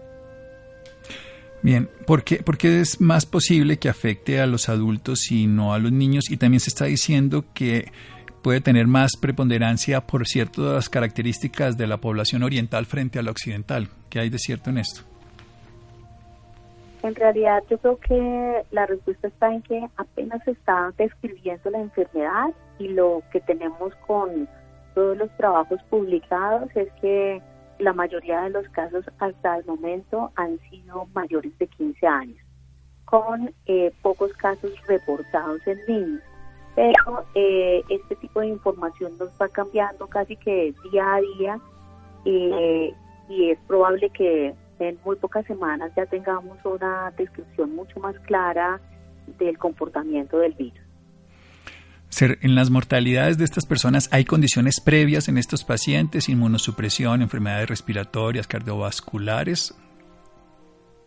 Bien, 1.63 1.89
¿por 2.07 2.23
qué, 2.23 2.41
es 2.63 3.01
más 3.01 3.27
posible 3.27 3.79
que 3.79 3.89
afecte 3.89 4.41
a 4.41 4.47
los 4.47 4.69
adultos 4.69 5.33
y 5.33 5.47
no 5.47 5.75
a 5.75 5.79
los 5.79 5.91
niños? 5.91 6.31
Y 6.31 6.37
también 6.37 6.61
se 6.61 6.71
está 6.71 6.85
diciendo 6.85 7.45
que 7.53 7.91
puede 8.43 8.61
tener 8.61 8.87
más 8.87 9.17
preponderancia 9.17 10.07
por 10.07 10.27
cierto 10.27 10.73
las 10.73 10.89
características 10.89 11.77
de 11.77 11.89
la 11.89 11.97
población 11.97 12.45
oriental 12.45 12.87
frente 12.87 13.19
a 13.19 13.23
la 13.23 13.33
occidental. 13.33 13.89
¿Qué 14.09 14.21
hay 14.21 14.31
de 14.31 14.39
cierto 14.39 14.71
en 14.71 14.79
esto? 14.79 15.03
En 17.03 17.15
realidad 17.15 17.63
yo 17.69 17.79
creo 17.79 17.99
que 17.99 18.63
la 18.71 18.87
respuesta 18.87 19.29
está 19.29 19.53
en 19.53 19.63
que 19.63 19.89
apenas 19.97 20.43
se 20.45 20.53
está 20.53 20.93
describiendo 20.97 21.71
la 21.71 21.81
enfermedad 21.81 22.51
y 22.79 22.89
lo 22.89 23.23
que 23.33 23.41
tenemos 23.41 23.95
con 24.07 24.49
todos 24.95 25.17
los 25.17 25.31
trabajos 25.37 25.81
publicados 25.91 26.71
es 26.75 26.89
que 27.01 27.41
la 27.79 27.93
mayoría 27.93 28.43
de 28.43 28.51
los 28.51 28.69
casos 28.71 29.05
hasta 29.19 29.59
el 29.59 29.65
momento 29.65 30.33
han 30.37 30.59
sido 30.71 31.07
mayores 31.15 31.57
de 31.59 31.67
15 31.67 32.07
años, 32.07 32.39
con 33.05 33.53
eh, 33.67 33.93
pocos 34.03 34.33
casos 34.35 34.73
reportados 34.87 35.61
en 35.67 35.79
niños. 35.87 36.23
Pero 36.75 37.25
eh, 37.35 37.83
este 37.89 38.17
tipo 38.17 38.41
de 38.41 38.49
información 38.49 39.13
nos 39.19 39.31
va 39.41 39.49
cambiando 39.49 40.07
casi 40.07 40.37
que 40.37 40.75
día 40.91 41.15
a 41.15 41.21
día 41.21 41.61
y 42.25 43.51
es 43.51 43.59
probable 43.67 44.11
que 44.11 44.55
en 44.79 44.99
muy 45.05 45.17
pocas 45.17 45.47
semanas 45.47 45.93
ya 45.97 46.07
tengamos 46.07 46.59
una 46.65 47.11
descripción 47.17 47.75
mucho 47.75 47.99
más 48.01 48.19
clara 48.21 48.81
del 49.39 49.59
comportamiento 49.59 50.39
del 50.39 50.53
virus 50.53 50.88
en 52.21 52.55
las 52.55 52.71
mortalidades 52.71 53.39
de 53.39 53.45
estas 53.45 53.67
personas 53.67 54.09
hay 54.13 54.25
condiciones 54.25 54.81
previas 54.81 55.29
en 55.29 55.39
estos 55.39 55.65
pacientes, 55.65 56.29
inmunosupresión, 56.29 57.23
enfermedades 57.23 57.69
respiratorias, 57.69 58.47
cardiovasculares. 58.47 59.75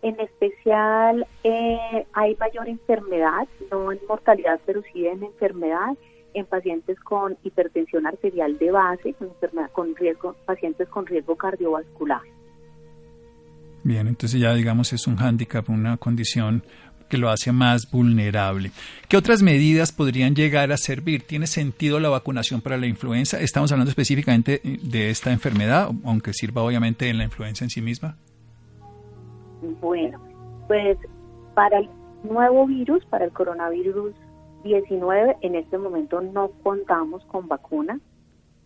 En 0.01 0.19
especial 0.19 1.27
eh, 1.43 2.05
hay 2.13 2.35
mayor 2.35 2.67
enfermedad, 2.67 3.47
no 3.71 3.91
en 3.91 3.99
mortalidad, 4.07 4.59
pero 4.65 4.81
sí 4.93 5.05
en 5.05 5.23
enfermedad 5.23 5.97
en 6.33 6.45
pacientes 6.45 6.99
con 7.01 7.37
hipertensión 7.43 8.07
arterial 8.07 8.57
de 8.57 8.71
base, 8.71 9.13
con 9.13 9.27
enfermedad 9.27 9.71
con 9.71 9.95
riesgo, 9.95 10.35
pacientes 10.45 10.87
con 10.87 11.05
riesgo 11.05 11.35
cardiovascular. 11.35 12.21
Bien, 13.83 14.07
entonces 14.07 14.39
ya 14.39 14.53
digamos 14.53 14.93
es 14.93 15.07
un 15.07 15.17
hándicap, 15.17 15.69
una 15.69 15.97
condición 15.97 16.63
que 17.11 17.17
lo 17.17 17.29
hace 17.29 17.51
más 17.51 17.91
vulnerable. 17.91 18.71
¿Qué 19.09 19.17
otras 19.17 19.43
medidas 19.43 19.91
podrían 19.91 20.33
llegar 20.33 20.71
a 20.71 20.77
servir? 20.77 21.23
¿Tiene 21.23 21.45
sentido 21.45 21.99
la 21.99 22.07
vacunación 22.07 22.61
para 22.61 22.77
la 22.77 22.87
influenza? 22.87 23.37
Estamos 23.41 23.69
hablando 23.73 23.89
específicamente 23.89 24.61
de 24.63 25.09
esta 25.09 25.33
enfermedad, 25.33 25.91
aunque 26.05 26.31
sirva 26.31 26.63
obviamente 26.63 27.09
en 27.09 27.17
la 27.17 27.25
influenza 27.25 27.65
en 27.65 27.69
sí 27.69 27.81
misma. 27.81 28.15
Bueno, 29.81 30.21
pues 30.69 30.97
para 31.53 31.79
el 31.79 31.89
nuevo 32.23 32.65
virus, 32.65 33.03
para 33.07 33.25
el 33.25 33.31
coronavirus 33.31 34.13
19, 34.63 35.35
en 35.41 35.55
este 35.55 35.77
momento 35.77 36.21
no 36.21 36.51
contamos 36.63 37.25
con 37.25 37.49
vacuna. 37.49 37.99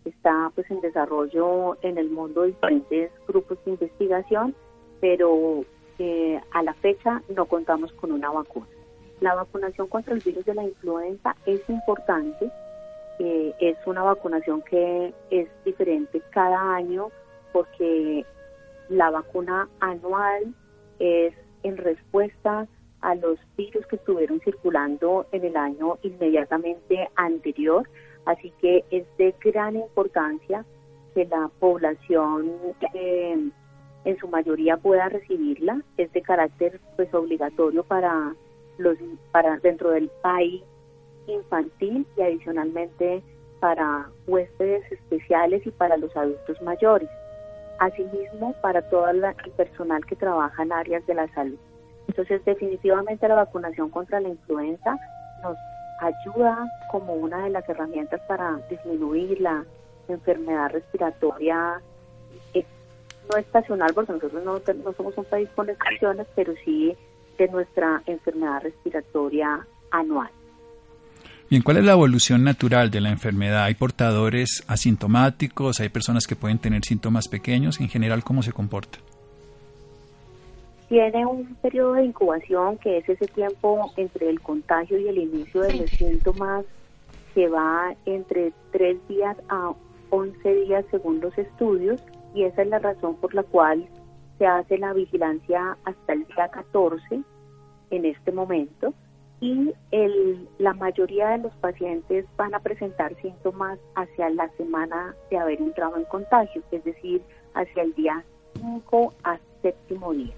Está 0.05 0.51
pues 0.53 0.69
en 0.69 0.81
desarrollo 0.81 1.81
en 1.81 1.97
el 1.97 2.12
mundo 2.12 2.43
diferentes 2.43 3.10
grupos 3.27 3.58
de 3.65 3.71
investigación, 3.71 4.53
pero 5.01 5.65
eh, 5.99 6.41
a 6.51 6.63
la 6.63 6.73
fecha 6.75 7.21
no 7.36 7.45
contamos 7.45 7.91
con 7.93 8.12
una 8.12 8.29
vacuna. 8.31 8.67
La 9.21 9.34
vacunación 9.34 9.88
contra 9.88 10.13
el 10.13 10.19
virus 10.19 10.45
de 10.45 10.53
la 10.53 10.63
influenza 10.63 11.36
es 11.45 11.62
importante, 11.69 12.51
eh, 13.19 13.53
es 13.60 13.77
una 13.86 14.03
vacunación 14.03 14.62
que 14.63 15.13
es 15.29 15.47
diferente 15.63 16.21
cada 16.31 16.75
año 16.75 17.10
porque 17.53 18.25
la 18.89 19.10
vacuna 19.10 19.69
anual 19.79 20.53
es 20.99 21.34
en 21.63 21.77
respuesta 21.77 22.67
a 23.01 23.15
los 23.15 23.38
virus 23.55 23.86
que 23.88 23.95
estuvieron 23.95 24.39
circulando 24.41 25.27
en 25.31 25.45
el 25.45 25.55
año 25.55 25.97
inmediatamente 26.01 27.10
anterior, 27.15 27.88
así 28.25 28.51
que 28.60 28.84
es 28.91 29.05
de 29.17 29.34
gran 29.43 29.75
importancia 29.75 30.65
que 31.13 31.25
la 31.25 31.49
población 31.60 32.51
eh, 32.93 33.49
en 34.05 34.17
su 34.17 34.27
mayoría 34.27 34.77
pueda 34.77 35.09
recibirla, 35.09 35.81
es 35.97 36.11
de 36.13 36.21
carácter 36.21 36.79
pues 36.95 37.13
obligatorio 37.13 37.83
para 37.83 38.33
los 38.77 38.97
para 39.31 39.57
dentro 39.57 39.91
del 39.91 40.09
país 40.21 40.63
infantil 41.27 42.05
y 42.15 42.21
adicionalmente 42.21 43.23
para 43.59 44.07
huéspedes 44.27 44.89
especiales 44.91 45.65
y 45.65 45.71
para 45.71 45.97
los 45.97 46.15
adultos 46.15 46.61
mayores. 46.61 47.09
Asimismo, 47.79 48.53
para 48.61 48.81
todo 48.89 49.09
el 49.09 49.23
personal 49.57 50.05
que 50.05 50.15
trabaja 50.15 50.63
en 50.63 50.71
áreas 50.71 51.05
de 51.07 51.15
la 51.15 51.27
salud. 51.33 51.57
Entonces, 52.07 52.45
definitivamente 52.45 53.27
la 53.27 53.35
vacunación 53.35 53.89
contra 53.89 54.21
la 54.21 54.29
influenza 54.29 54.97
nos 55.41 55.57
ayuda 55.99 56.65
como 56.91 57.15
una 57.15 57.43
de 57.43 57.49
las 57.49 57.67
herramientas 57.67 58.21
para 58.27 58.59
disminuir 58.69 59.41
la 59.41 59.65
enfermedad 60.07 60.69
respiratoria 60.69 61.81
no 63.29 63.38
estacional, 63.38 63.93
porque 63.93 64.13
nosotros 64.13 64.43
no, 64.43 64.61
no 64.83 64.93
somos 64.93 65.17
un 65.17 65.25
país 65.25 65.49
con 65.55 65.69
estaciones, 65.69 66.27
pero 66.35 66.53
sí 66.63 66.95
de 67.38 67.47
nuestra 67.49 68.01
enfermedad 68.05 68.61
respiratoria 68.63 69.65
anual. 69.91 70.29
Bien, 71.49 71.61
¿cuál 71.61 71.77
es 71.77 71.85
la 71.85 71.91
evolución 71.91 72.43
natural 72.43 72.89
de 72.89 73.01
la 73.01 73.11
enfermedad? 73.11 73.65
¿Hay 73.65 73.75
portadores 73.75 74.63
asintomáticos? 74.67 75.79
¿Hay 75.79 75.89
personas 75.89 76.25
que 76.25 76.35
pueden 76.35 76.57
tener 76.57 76.83
síntomas 76.83 77.27
pequeños? 77.27 77.79
En 77.79 77.88
general, 77.88 78.23
¿cómo 78.23 78.41
se 78.41 78.51
comporta? 78.51 78.97
Tiene 80.89 81.25
un 81.25 81.55
periodo 81.55 81.93
de 81.93 82.05
incubación 82.05 82.77
que 82.77 82.97
es 82.97 83.09
ese 83.09 83.27
tiempo 83.27 83.91
entre 83.97 84.29
el 84.29 84.41
contagio 84.41 84.97
y 84.99 85.07
el 85.07 85.17
inicio 85.17 85.61
de 85.61 85.73
los 85.73 85.89
síntomas 85.91 86.65
que 87.35 87.47
va 87.47 87.93
entre 88.05 88.51
3 88.71 89.07
días 89.07 89.38
a 89.49 89.73
11 90.09 90.55
días 90.65 90.85
según 90.89 91.19
los 91.19 91.38
estudios 91.38 92.01
y 92.36 92.43
esa 92.43 92.62
es 92.62 92.67
la 92.67 92.80
razón 92.80 93.15
por 93.15 93.34
la 93.34 93.43
cual 93.43 93.88
se 94.38 94.45
hace 94.45 94.78
la 94.78 94.93
vigilancia 94.93 95.78
hasta 95.86 96.13
el 96.13 96.26
día 96.26 96.50
14 96.50 97.21
en 97.91 98.06
este 98.06 98.32
momento 98.34 98.93
y 99.39 99.74
el, 99.91 100.48
la 100.58 100.74
mayoría 100.74 101.30
de 101.30 101.38
los 101.39 101.54
pacientes 101.56 102.26
van 102.36 102.54
a 102.54 102.60
presentar 102.60 103.15
síntomas 103.21 103.80
hacia 103.95 104.30
la 104.30 104.50
semana 104.58 105.15
de 105.30 105.38
haber 105.38 105.62
entrado 105.62 105.98
en 105.98 106.06
contagio, 106.06 106.62
es 106.71 106.84
decir, 106.84 107.21
hacia 107.54 107.84
el 107.84 107.93
día 107.95 108.24
5 108.60 109.13
a 109.24 109.38
séptimo 109.62 110.13
día. 110.13 110.34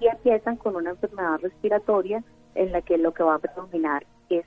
Y 0.00 0.08
empiezan 0.08 0.56
con 0.56 0.76
una 0.76 0.90
enfermedad 0.90 1.38
respiratoria 1.40 2.22
en 2.54 2.72
la 2.72 2.82
que 2.82 2.98
lo 2.98 3.12
que 3.12 3.22
va 3.22 3.36
a 3.36 3.38
predominar 3.38 4.06
es 4.28 4.44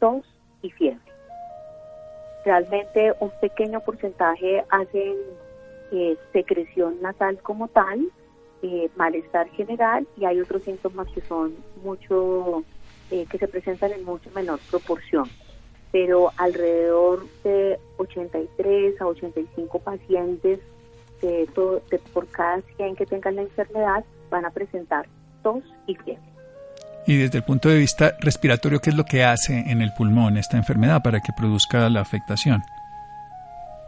tos 0.00 0.24
y 0.62 0.70
fiebre. 0.70 1.00
Realmente 2.44 3.14
un 3.20 3.30
pequeño 3.40 3.80
porcentaje 3.80 4.64
hacen 4.70 5.16
eh, 5.92 6.16
secreción 6.32 7.00
nasal 7.00 7.38
como 7.42 7.68
tal, 7.68 8.06
eh, 8.62 8.90
malestar 8.96 9.48
general 9.50 10.06
y 10.16 10.24
hay 10.24 10.40
otros 10.40 10.62
síntomas 10.64 11.08
que 11.14 11.20
son 11.22 11.54
mucho, 11.82 12.64
eh, 13.10 13.26
que 13.30 13.38
se 13.38 13.48
presentan 13.48 13.92
en 13.92 14.04
mucho 14.04 14.30
menor 14.34 14.60
proporción. 14.70 15.28
Pero 15.92 16.32
alrededor 16.36 17.26
de 17.44 17.78
83 17.96 19.00
a 19.00 19.06
85 19.06 19.78
pacientes 19.78 20.60
de 21.22 21.48
todo, 21.54 21.82
por 22.12 22.26
cada 22.28 22.60
100 22.76 22.96
que 22.96 23.06
tengan 23.06 23.36
la 23.36 23.42
enfermedad 23.42 24.04
van 24.30 24.44
a 24.44 24.50
presentar 24.50 25.08
tos 25.42 25.64
y 25.86 25.94
fiebre. 25.94 26.22
Y 27.06 27.16
desde 27.16 27.38
el 27.38 27.44
punto 27.44 27.70
de 27.70 27.78
vista 27.78 28.16
respiratorio, 28.20 28.80
¿qué 28.80 28.90
es 28.90 28.96
lo 28.96 29.04
que 29.04 29.24
hace 29.24 29.58
en 29.58 29.80
el 29.80 29.94
pulmón 29.94 30.36
esta 30.36 30.58
enfermedad 30.58 31.02
para 31.02 31.20
que 31.20 31.32
produzca 31.32 31.88
la 31.88 32.02
afectación? 32.02 32.62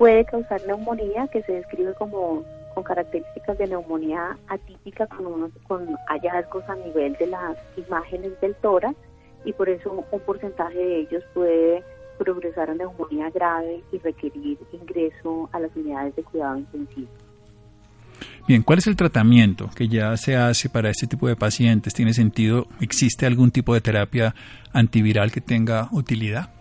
Puede 0.00 0.24
causar 0.24 0.62
neumonía, 0.66 1.28
que 1.28 1.42
se 1.42 1.52
describe 1.52 1.92
como 1.92 2.42
con 2.72 2.82
características 2.82 3.58
de 3.58 3.66
neumonía 3.66 4.34
atípica 4.48 5.06
con, 5.06 5.50
con 5.68 5.94
hallazgos 6.08 6.64
a 6.70 6.74
nivel 6.76 7.12
de 7.18 7.26
las 7.26 7.58
imágenes 7.76 8.32
del 8.40 8.54
tórax 8.62 8.96
y 9.44 9.52
por 9.52 9.68
eso 9.68 9.92
un 10.10 10.20
porcentaje 10.20 10.78
de 10.78 11.00
ellos 11.00 11.22
puede 11.34 11.84
progresar 12.18 12.70
a 12.70 12.74
neumonía 12.74 13.28
grave 13.28 13.82
y 13.92 13.98
requerir 13.98 14.56
ingreso 14.72 15.50
a 15.52 15.60
las 15.60 15.76
unidades 15.76 16.16
de 16.16 16.22
cuidado 16.22 16.56
intensivo. 16.56 17.08
Bien, 18.48 18.62
¿cuál 18.62 18.78
es 18.78 18.86
el 18.86 18.96
tratamiento 18.96 19.68
que 19.76 19.86
ya 19.86 20.16
se 20.16 20.34
hace 20.34 20.70
para 20.70 20.88
este 20.88 21.08
tipo 21.08 21.28
de 21.28 21.36
pacientes? 21.36 21.92
¿Tiene 21.92 22.14
sentido? 22.14 22.68
¿Existe 22.80 23.26
algún 23.26 23.50
tipo 23.50 23.74
de 23.74 23.82
terapia 23.82 24.34
antiviral 24.72 25.30
que 25.30 25.42
tenga 25.42 25.88
utilidad? 25.92 26.54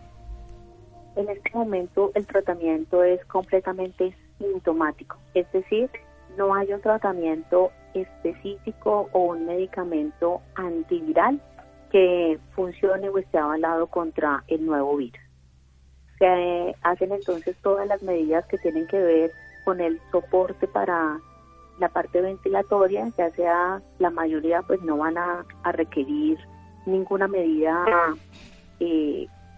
En 1.19 1.27
este 1.27 1.51
momento 1.53 2.11
el 2.15 2.25
tratamiento 2.25 3.03
es 3.03 3.23
completamente 3.25 4.15
sintomático, 4.37 5.17
es 5.33 5.51
decir, 5.51 5.89
no 6.37 6.55
hay 6.55 6.71
un 6.71 6.79
tratamiento 6.79 7.73
específico 7.93 9.09
o 9.11 9.19
un 9.25 9.45
medicamento 9.45 10.39
antiviral 10.55 11.41
que 11.91 12.39
funcione 12.55 13.09
o 13.09 13.17
esté 13.17 13.37
avalado 13.37 13.87
contra 13.87 14.45
el 14.47 14.65
nuevo 14.65 14.95
virus. 14.95 15.19
Se 16.19 16.73
hacen 16.83 17.11
entonces 17.11 17.57
todas 17.61 17.85
las 17.85 18.01
medidas 18.01 18.45
que 18.45 18.57
tienen 18.57 18.87
que 18.87 18.99
ver 18.99 19.31
con 19.65 19.81
el 19.81 19.99
soporte 20.13 20.69
para 20.69 21.19
la 21.79 21.89
parte 21.89 22.21
ventilatoria, 22.21 23.11
ya 23.17 23.29
sea 23.31 23.81
la 23.97 24.09
mayoría 24.09 24.61
pues 24.61 24.81
no 24.83 24.95
van 24.95 25.17
a, 25.17 25.45
requerir 25.73 26.39
ninguna 26.85 27.27
medida 27.27 27.83
eh, 28.79 29.27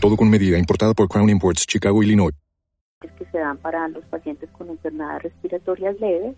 Todo 0.00 0.16
con 0.16 0.28
medida, 0.28 0.58
importada 0.58 0.92
por 0.92 1.08
Crown 1.08 1.30
Imports, 1.30 1.66
Chicago, 1.66 2.02
Illinois. 2.02 2.34
Que 3.00 3.24
se 3.32 3.38
dan 3.38 3.56
para 3.56 3.88
los 3.88 4.04
pacientes 4.04 4.50
con 4.50 4.68
enfermedades 4.68 5.22
respiratorias 5.22 5.98
leves, 5.98 6.36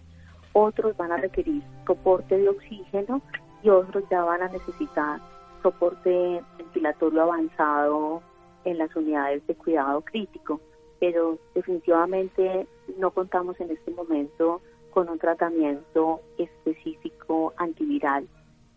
otros 0.52 0.96
van 0.96 1.10
a 1.10 1.16
requerir 1.16 1.62
soporte 1.84 2.38
de 2.38 2.48
oxígeno 2.48 3.20
y 3.62 3.68
otros 3.68 4.04
ya 4.10 4.22
van 4.22 4.42
a 4.42 4.48
necesitar 4.48 5.20
soporte 5.62 6.40
ventilatorio 6.56 7.22
avanzado 7.22 8.22
en 8.64 8.78
las 8.78 8.94
unidades 8.94 9.44
de 9.48 9.54
cuidado 9.56 10.02
crítico. 10.02 10.60
Pero 11.00 11.38
definitivamente 11.54 12.66
no 12.96 13.10
contamos 13.10 13.58
en 13.60 13.72
este 13.72 13.90
momento 13.90 14.60
con 14.90 15.08
un 15.08 15.18
tratamiento 15.18 16.20
específico 16.38 17.52
antiviral 17.56 18.28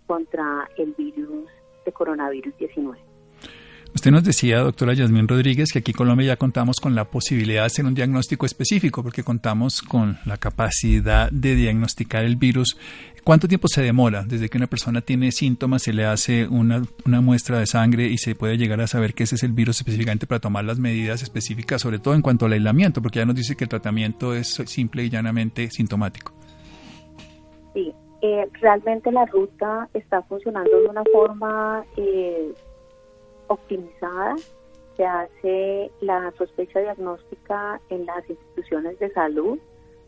contra 0.08 0.68
el 0.78 0.94
virus 0.94 1.50
de 1.86 1.92
coronavirus 1.92 2.58
19. 2.58 3.11
Usted 3.94 4.12
nos 4.12 4.24
decía, 4.24 4.60
doctora 4.60 4.94
Yasmín 4.94 5.28
Rodríguez, 5.28 5.72
que 5.72 5.80
aquí 5.80 5.92
en 5.92 5.98
Colombia 5.98 6.28
ya 6.28 6.38
contamos 6.38 6.80
con 6.80 6.96
la 6.96 7.06
posibilidad 7.06 7.64
de 7.64 7.66
hacer 7.68 7.86
un 7.86 7.94
diagnóstico 7.94 8.46
específico, 8.46 9.04
porque 9.04 9.24
contamos 9.24 9.82
con 9.82 10.18
la 10.26 10.38
capacidad 10.38 11.30
de 11.30 11.56
diagnosticar 11.56 12.24
el 12.24 12.38
virus. 12.38 12.78
¿Cuánto 13.26 13.50
tiempo 13.50 13.68
se 13.68 13.82
demora 13.82 14.24
desde 14.26 14.50
que 14.50 14.58
una 14.58 14.68
persona 14.68 15.02
tiene 15.02 15.32
síntomas, 15.32 15.84
se 15.84 15.94
le 15.94 16.06
hace 16.06 16.48
una, 16.48 16.82
una 17.06 17.22
muestra 17.22 17.60
de 17.60 17.68
sangre 17.68 18.08
y 18.08 18.18
se 18.18 18.34
puede 18.34 18.58
llegar 18.58 18.80
a 18.80 18.88
saber 18.88 19.14
que 19.14 19.24
ese 19.24 19.36
es 19.36 19.44
el 19.44 19.52
virus 19.52 19.78
específicamente 19.78 20.26
para 20.26 20.40
tomar 20.40 20.64
las 20.64 20.80
medidas 20.80 21.22
específicas, 21.22 21.82
sobre 21.82 22.00
todo 22.00 22.16
en 22.16 22.22
cuanto 22.22 22.46
al 22.46 22.54
aislamiento, 22.54 23.02
porque 23.02 23.20
ya 23.20 23.26
nos 23.26 23.36
dice 23.36 23.56
que 23.58 23.66
el 23.66 23.70
tratamiento 23.70 24.34
es 24.34 24.62
simple 24.66 25.04
y 25.04 25.10
llanamente 25.10 25.70
sintomático? 25.70 26.32
Sí, 27.74 27.94
eh, 28.22 28.48
realmente 28.62 29.12
la 29.12 29.26
ruta 29.26 29.90
está 29.94 30.22
funcionando 30.24 30.80
de 30.80 30.88
una 30.88 31.04
forma 31.12 31.84
eh, 31.98 32.54
optimizada. 33.52 34.36
Se 34.98 35.06
hace 35.06 35.92
la 36.02 36.32
sospecha 36.38 36.80
diagnóstica 36.80 37.80
en 37.90 38.06
las 38.06 38.30
instituciones 38.30 38.98
de 39.00 39.12
salud. 39.12 39.60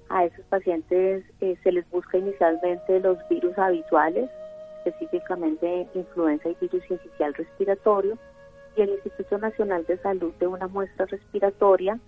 A 0.10 0.26
esos 0.26 0.46
pacientes 0.46 1.24
eh, 1.42 1.56
se 1.64 1.72
les 1.72 1.90
busca 1.90 2.18
inicialmente 2.18 3.00
los 3.00 3.18
virus 3.30 3.58
habituales, 3.58 4.30
específicamente 4.86 5.88
influenza 5.94 6.50
y 6.50 6.58
virus 6.60 6.84
inicial 6.90 7.34
respiratorio, 7.34 8.18
y 8.76 8.82
el 8.82 8.90
Instituto 8.90 9.38
Nacional 9.38 9.86
de 9.86 9.98
Salud 10.00 10.34
de 10.40 10.48
una 10.48 10.68
muestra 10.68 11.06
respiratoria, 11.06 12.00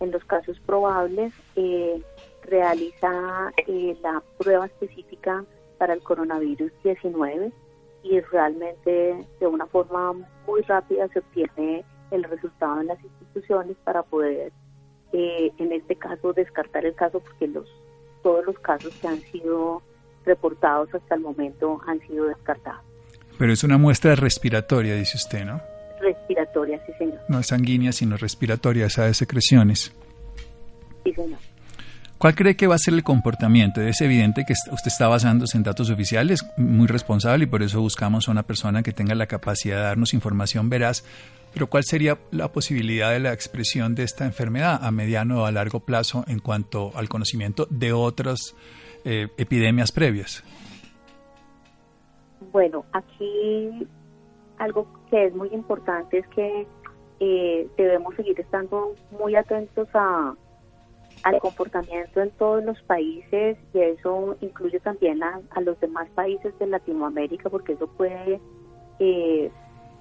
en 0.00 0.10
los 0.10 0.24
casos 0.24 0.58
probables, 0.60 1.32
eh, 1.56 2.02
realiza 2.42 3.52
eh, 3.66 3.96
la 4.02 4.22
prueba 4.38 4.66
específica 4.66 5.44
para 5.78 5.94
el 5.94 6.02
coronavirus 6.02 6.72
19 6.82 7.52
y 8.02 8.20
realmente 8.20 9.26
de 9.40 9.46
una 9.46 9.66
forma 9.66 10.12
muy 10.46 10.62
rápida 10.62 11.08
se 11.08 11.20
obtiene 11.20 11.84
el 12.10 12.24
resultado 12.24 12.80
en 12.80 12.88
las 12.88 13.02
instituciones 13.02 13.76
para 13.84 14.02
poder, 14.02 14.52
eh, 15.12 15.52
en 15.58 15.72
este 15.72 15.96
caso, 15.96 16.32
descartar 16.32 16.84
el 16.84 16.94
caso 16.94 17.20
porque 17.20 17.46
los 17.48 17.68
todos 18.22 18.46
los 18.46 18.58
casos 18.60 18.94
que 19.00 19.08
han 19.08 19.20
sido 19.20 19.82
reportados 20.24 20.94
hasta 20.94 21.16
el 21.16 21.20
momento 21.20 21.80
han 21.86 22.00
sido 22.06 22.26
descartados. 22.26 22.84
Pero 23.38 23.52
es 23.52 23.64
una 23.64 23.78
muestra 23.78 24.14
respiratoria, 24.14 24.94
dice 24.94 25.16
usted, 25.16 25.44
¿no? 25.44 25.60
Respiratoria, 26.00 26.80
sí, 26.86 26.92
señor. 26.98 27.20
No 27.28 27.40
es 27.40 27.48
sanguínea, 27.48 27.92
sino 27.92 28.16
respiratoria, 28.16 28.86
esa 28.86 29.06
de 29.06 29.14
secreciones. 29.14 29.92
Sí, 31.04 31.12
señor. 31.12 31.38
¿Cuál 32.22 32.36
cree 32.36 32.54
que 32.54 32.68
va 32.68 32.76
a 32.76 32.78
ser 32.78 32.94
el 32.94 33.02
comportamiento? 33.02 33.80
Es 33.80 34.00
evidente 34.00 34.44
que 34.46 34.52
usted 34.52 34.86
está 34.86 35.08
basándose 35.08 35.56
en 35.56 35.64
datos 35.64 35.90
oficiales, 35.90 36.48
muy 36.56 36.86
responsable, 36.86 37.42
y 37.42 37.46
por 37.48 37.64
eso 37.64 37.80
buscamos 37.80 38.28
a 38.28 38.30
una 38.30 38.44
persona 38.44 38.84
que 38.84 38.92
tenga 38.92 39.16
la 39.16 39.26
capacidad 39.26 39.78
de 39.78 39.82
darnos 39.82 40.14
información 40.14 40.70
veraz. 40.70 41.04
Pero 41.52 41.66
¿cuál 41.66 41.82
sería 41.82 42.18
la 42.30 42.52
posibilidad 42.52 43.10
de 43.10 43.18
la 43.18 43.32
expresión 43.32 43.96
de 43.96 44.04
esta 44.04 44.24
enfermedad 44.24 44.78
a 44.84 44.92
mediano 44.92 45.42
o 45.42 45.46
a 45.46 45.50
largo 45.50 45.80
plazo 45.80 46.24
en 46.28 46.38
cuanto 46.38 46.92
al 46.94 47.08
conocimiento 47.08 47.66
de 47.70 47.92
otras 47.92 48.54
eh, 49.04 49.26
epidemias 49.36 49.90
previas? 49.90 50.44
Bueno, 52.52 52.84
aquí 52.92 53.88
algo 54.58 54.86
que 55.10 55.26
es 55.26 55.34
muy 55.34 55.48
importante 55.48 56.18
es 56.18 56.28
que 56.28 56.68
eh, 57.18 57.68
debemos 57.76 58.14
seguir 58.14 58.38
estando 58.38 58.94
muy 59.10 59.34
atentos 59.34 59.88
a, 59.92 60.34
al 61.22 61.38
comportamiento 61.38 62.20
en 62.20 62.30
todos 62.32 62.64
los 62.64 62.80
países 62.82 63.56
y 63.72 63.78
eso 63.78 64.36
incluye 64.40 64.80
también 64.80 65.22
a, 65.22 65.40
los 65.60 65.78
demás 65.80 66.08
países 66.14 66.56
de 66.58 66.66
Latinoamérica 66.66 67.48
porque 67.48 67.74
eso 67.74 67.86
puede 67.86 68.40
eh, 68.98 69.50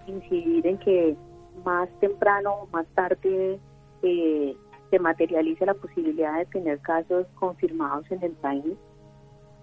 incidir 0.07 0.65
en 0.65 0.77
que 0.79 1.15
más 1.63 1.89
temprano 1.99 2.53
o 2.53 2.67
más 2.67 2.87
tarde 2.95 3.59
eh, 4.01 4.55
se 4.89 4.99
materialice 4.99 5.65
la 5.65 5.73
posibilidad 5.73 6.37
de 6.39 6.45
tener 6.47 6.79
casos 6.79 7.27
confirmados 7.35 8.09
en 8.11 8.23
el 8.23 8.33
país. 8.33 8.77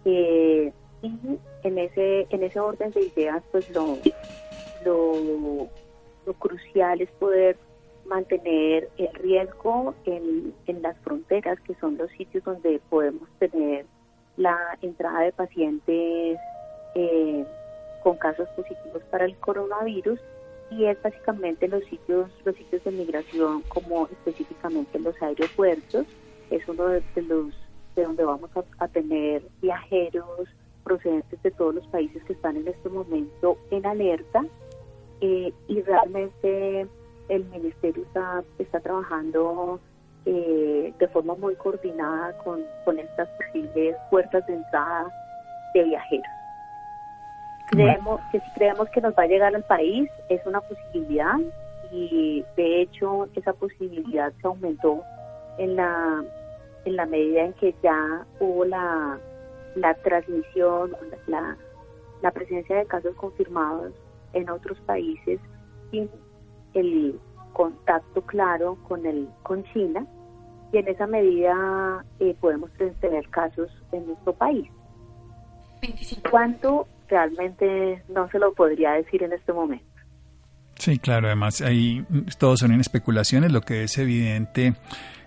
Eh, 0.05 0.73
y 1.03 1.39
en 1.63 1.79
ese, 1.79 2.27
en 2.31 2.43
ese 2.43 2.59
orden 2.59 2.91
de 2.93 3.03
ideas, 3.03 3.43
pues 3.53 3.69
lo, 3.71 3.99
lo, 4.85 5.69
lo 6.27 6.35
crucial 6.35 7.01
es 7.01 7.11
poder 7.13 7.57
mantener 8.09 8.89
el 8.97 9.15
riesgo 9.15 9.95
en, 10.05 10.55
en 10.67 10.83
las 10.83 10.97
fronteras, 10.99 11.61
que 11.61 11.75
son 11.77 11.97
los 11.97 12.11
sitios 12.13 12.45
donde 12.45 12.81
podemos 12.89 13.29
tener 13.39 13.87
la 14.39 14.79
entrada 14.81 15.21
de 15.21 15.33
pacientes 15.33 16.39
eh, 16.95 17.45
con 18.03 18.17
casos 18.17 18.49
positivos 18.51 19.03
para 19.11 19.27
el 19.27 19.37
coronavirus 19.37 20.21
y 20.71 20.85
es 20.85 21.03
básicamente 21.03 21.67
los 21.69 21.85
sitios 21.85 22.31
los 22.45 22.55
sitios 22.57 22.85
de 22.85 22.91
migración 22.93 23.63
como 23.69 24.07
específicamente 24.07 24.99
los 24.99 25.21
aeropuertos. 25.21 26.07
Es 26.51 26.67
uno 26.69 26.87
de, 26.87 27.03
los 27.17 27.55
de 27.97 28.05
donde 28.05 28.25
vamos 28.25 28.51
a, 28.79 28.89
tener 28.89 29.43
viajeros 29.61 30.49
procedentes 30.85 31.43
de 31.43 31.51
todos 31.51 31.75
los 31.75 31.87
países 31.89 32.23
que 32.25 32.33
están 32.33 32.57
en 32.57 32.69
este 32.69 32.89
momento 32.89 33.59
en 33.71 33.85
alerta 33.85 34.47
eh, 35.21 35.53
y 35.67 35.83
realmente 35.83 36.87
el 37.29 37.45
ministerio 37.47 38.03
está, 38.03 38.43
está 38.59 38.81
trabajando 38.81 39.81
eh, 40.25 40.93
de 40.99 41.09
forma 41.09 41.35
muy 41.35 41.55
coordinada 41.57 42.37
con, 42.39 42.63
con 42.85 42.99
estas 42.99 43.29
posibles 43.31 43.97
puertas 44.11 44.47
de 44.47 44.55
entrada 44.55 45.13
de 45.75 45.85
viajeros. 45.85 46.27
Creemos 47.71 48.21
que 48.33 48.41
si 48.41 48.51
creemos 48.53 48.89
que 48.91 49.01
nos 49.01 49.15
va 49.15 49.25
a 49.25 49.27
llegar 49.27 49.55
al 49.55 49.65
país 49.65 50.11
es 50.29 50.45
una 50.47 50.61
posibilidad 50.63 51.37
y 51.93 52.45
de 52.57 52.83
hecho 52.83 53.29
esa 53.35 53.53
posibilidad 53.53 54.33
se 54.41 54.47
aumentó 54.47 55.03
en 55.59 55.77
la 55.77 56.25
en 56.85 56.97
la 56.97 57.07
medida 57.07 57.43
en 57.43 57.53
que 57.55 57.75
ya 57.83 58.27
hubo 58.41 58.65
la, 58.65 59.19
la 59.75 59.95
transmisión, 59.95 60.97
la, 61.27 61.57
la 62.23 62.31
presencia 62.31 62.77
de 62.77 62.87
casos 62.87 63.15
confirmados 63.17 63.93
en 64.33 64.49
otros 64.49 64.79
países 64.81 65.41
el 66.75 67.19
contacto 67.53 68.23
claro 68.23 68.77
con 68.87 69.05
el 69.07 69.29
con 69.43 69.65
China 69.73 70.07
y 70.73 70.79
en 70.79 70.89
esa 70.89 71.07
medida 71.07 72.05
eh, 72.21 72.37
podemos 72.41 72.71
tener 73.01 73.29
casos 73.31 73.71
en 73.93 74.07
nuestro 74.07 74.35
país. 74.35 74.69
¿Cuánto? 76.31 76.87
Realmente 77.09 78.03
no 78.09 78.29
se 78.31 78.39
lo 78.39 78.53
podría 78.53 78.93
decir 78.93 79.23
en 79.23 79.33
este 79.33 79.53
momento. 79.53 79.87
Sí, 80.77 80.99
claro, 80.99 81.27
además 81.27 81.61
ahí 81.61 82.05
todos 82.39 82.61
son 82.61 82.73
en 82.73 82.81
especulaciones, 82.81 83.51
lo 83.51 83.63
que 83.63 83.85
es 83.85 83.99
evidente 83.99 84.75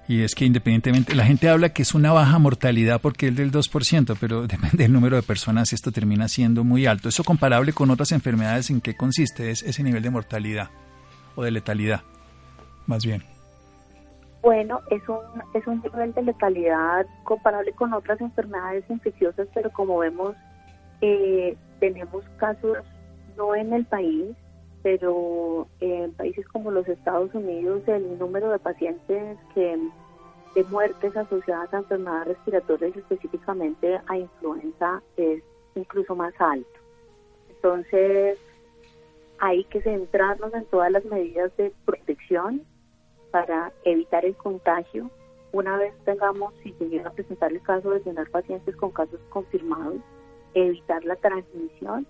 y 0.07 0.23
es 0.23 0.35
que 0.35 0.45
independientemente, 0.45 1.15
la 1.15 1.25
gente 1.25 1.47
habla 1.47 1.69
que 1.69 1.83
es 1.83 1.93
una 1.93 2.11
baja 2.11 2.37
mortalidad 2.39 2.99
porque 2.99 3.27
es 3.27 3.35
del 3.35 3.51
2%, 3.51 4.17
pero 4.19 4.41
depende 4.47 4.83
del 4.83 4.91
número 4.91 5.15
de 5.15 5.23
personas, 5.23 5.73
esto 5.73 5.91
termina 5.91 6.27
siendo 6.27 6.63
muy 6.63 6.85
alto. 6.85 7.09
¿Eso 7.09 7.23
comparable 7.23 7.73
con 7.73 7.89
otras 7.91 8.11
enfermedades 8.11 8.69
en 8.69 8.81
qué 8.81 8.95
consiste 8.95 9.51
es 9.51 9.63
ese 9.63 9.83
nivel 9.83 10.03
de 10.03 10.09
mortalidad? 10.09 10.69
O 11.35 11.43
de 11.43 11.51
letalidad, 11.51 12.01
más 12.87 13.05
bien? 13.05 13.23
Bueno, 14.41 14.81
es 14.89 15.07
un, 15.07 15.19
es 15.53 15.65
un 15.67 15.81
nivel 15.81 16.13
de 16.13 16.23
letalidad 16.23 17.05
comparable 17.23 17.73
con 17.73 17.93
otras 17.93 18.19
enfermedades 18.21 18.83
infecciosas, 18.89 19.47
pero 19.53 19.71
como 19.71 19.99
vemos, 19.99 20.35
eh, 21.01 21.55
tenemos 21.79 22.23
casos 22.37 22.77
no 23.37 23.55
en 23.55 23.71
el 23.73 23.85
país, 23.85 24.35
pero 24.81 25.67
en 25.79 26.11
países 26.13 26.47
como 26.47 26.71
los 26.71 26.87
Estados 26.87 27.33
Unidos 27.35 27.83
el 27.87 28.17
número 28.17 28.49
de 28.49 28.59
pacientes 28.59 29.37
que 29.53 29.77
de 30.55 30.63
muertes 30.65 31.15
asociadas 31.15 31.73
a 31.73 31.77
enfermedades 31.77 32.29
respiratorias, 32.29 32.97
específicamente 32.97 34.01
a 34.07 34.17
influenza, 34.17 35.01
es 35.17 35.41
incluso 35.75 36.15
más 36.15 36.33
alto. 36.39 36.79
Entonces, 37.49 38.37
hay 39.41 39.63
que 39.65 39.81
centrarnos 39.81 40.53
en 40.53 40.65
todas 40.65 40.91
las 40.91 41.03
medidas 41.03 41.51
de 41.57 41.73
protección 41.83 42.61
para 43.31 43.73
evitar 43.85 44.23
el 44.23 44.35
contagio. 44.35 45.09
Una 45.51 45.77
vez 45.77 45.95
tengamos, 46.05 46.53
si 46.61 46.71
se 46.73 46.87
llega 46.87 47.09
a 47.09 47.13
presentar 47.13 47.51
el 47.51 47.61
caso 47.63 47.89
de 47.89 48.01
tener 48.01 48.29
pacientes 48.29 48.75
con 48.75 48.91
casos 48.91 49.19
confirmados, 49.29 49.97
evitar 50.53 51.03
la 51.05 51.15
transmisión 51.15 52.05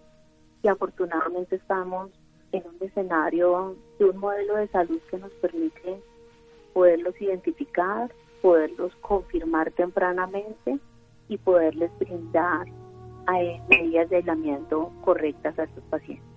y 0.62 0.67
afortunadamente 0.67 1.56
estamos 1.56 2.12
en 2.52 2.63
un 2.67 2.86
escenario 2.86 3.78
de 3.98 4.06
un 4.06 4.17
modelo 4.17 4.58
de 4.58 4.67
salud 4.67 5.00
que 5.10 5.17
nos 5.17 5.32
permite 5.36 6.02
poderlos 6.74 7.20
identificar, 7.22 8.12
poderlos 8.41 8.94
confirmar 8.98 9.72
tempranamente 9.72 10.80
y 11.30 11.38
poderles 11.38 11.91
brindar 11.98 12.67
medidas 13.70 14.10
de 14.10 14.17
aislamiento 14.17 14.91
correctas 15.06 15.58
a 15.58 15.63
estos 15.63 15.84
pacientes. 15.86 16.31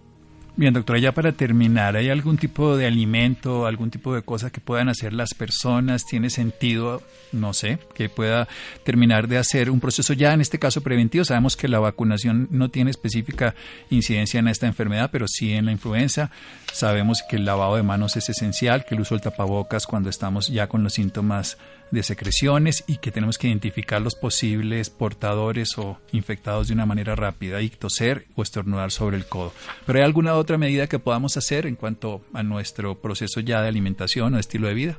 Bien, 0.56 0.72
doctora, 0.72 1.00
ya 1.00 1.10
para 1.10 1.32
terminar, 1.32 1.96
¿hay 1.96 2.10
algún 2.10 2.36
tipo 2.36 2.76
de 2.76 2.86
alimento, 2.86 3.66
algún 3.66 3.90
tipo 3.90 4.14
de 4.14 4.22
cosa 4.22 4.50
que 4.50 4.60
puedan 4.60 4.88
hacer 4.88 5.12
las 5.12 5.34
personas? 5.34 6.06
¿Tiene 6.06 6.30
sentido, 6.30 7.02
no 7.32 7.52
sé, 7.52 7.80
que 7.92 8.08
pueda 8.08 8.46
terminar 8.84 9.26
de 9.26 9.38
hacer 9.38 9.68
un 9.68 9.80
proceso 9.80 10.12
ya 10.12 10.32
en 10.32 10.40
este 10.40 10.60
caso 10.60 10.80
preventivo? 10.80 11.24
Sabemos 11.24 11.56
que 11.56 11.66
la 11.66 11.80
vacunación 11.80 12.46
no 12.52 12.68
tiene 12.68 12.92
específica 12.92 13.56
incidencia 13.90 14.38
en 14.38 14.46
esta 14.46 14.68
enfermedad, 14.68 15.10
pero 15.10 15.26
sí 15.26 15.52
en 15.54 15.64
la 15.64 15.72
influenza. 15.72 16.30
Sabemos 16.72 17.24
que 17.28 17.34
el 17.34 17.46
lavado 17.46 17.74
de 17.74 17.82
manos 17.82 18.16
es 18.16 18.28
esencial, 18.28 18.84
que 18.84 18.94
el 18.94 19.00
uso 19.00 19.16
del 19.16 19.22
tapabocas 19.22 19.88
cuando 19.88 20.08
estamos 20.08 20.46
ya 20.46 20.68
con 20.68 20.84
los 20.84 20.94
síntomas 20.94 21.58
de 21.94 22.02
secreciones 22.02 22.84
y 22.86 22.98
que 22.98 23.10
tenemos 23.10 23.38
que 23.38 23.48
identificar 23.48 24.02
los 24.02 24.14
posibles 24.14 24.90
portadores 24.90 25.78
o 25.78 25.98
infectados 26.12 26.68
de 26.68 26.74
una 26.74 26.86
manera 26.86 27.14
rápida 27.14 27.62
y 27.62 27.70
toser 27.70 28.26
o 28.36 28.42
estornudar 28.42 28.90
sobre 28.90 29.16
el 29.16 29.26
codo. 29.26 29.52
Pero 29.86 29.98
¿hay 29.98 30.04
alguna 30.04 30.34
otra 30.34 30.58
medida 30.58 30.86
que 30.86 30.98
podamos 30.98 31.36
hacer 31.36 31.66
en 31.66 31.76
cuanto 31.76 32.20
a 32.32 32.42
nuestro 32.42 32.96
proceso 32.96 33.40
ya 33.40 33.62
de 33.62 33.68
alimentación 33.68 34.34
o 34.34 34.38
estilo 34.38 34.68
de 34.68 34.74
vida? 34.74 34.98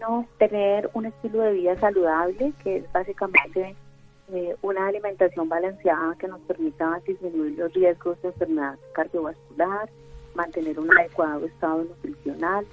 No, 0.00 0.26
tener 0.38 0.88
un 0.94 1.06
estilo 1.06 1.42
de 1.42 1.52
vida 1.52 1.78
saludable, 1.78 2.52
que 2.62 2.78
es 2.78 2.92
básicamente 2.92 3.76
eh, 4.32 4.56
una 4.62 4.86
alimentación 4.86 5.48
balanceada 5.48 6.14
que 6.18 6.28
nos 6.28 6.40
permita 6.42 7.00
disminuir 7.06 7.58
los 7.58 7.72
riesgos 7.74 8.20
de 8.22 8.28
enfermedad 8.28 8.78
cardiovascular, 8.94 9.90
mantener 10.34 10.78
un 10.78 10.96
adecuado 10.96 11.44
estado 11.44 11.84
nutricional, 11.84 12.64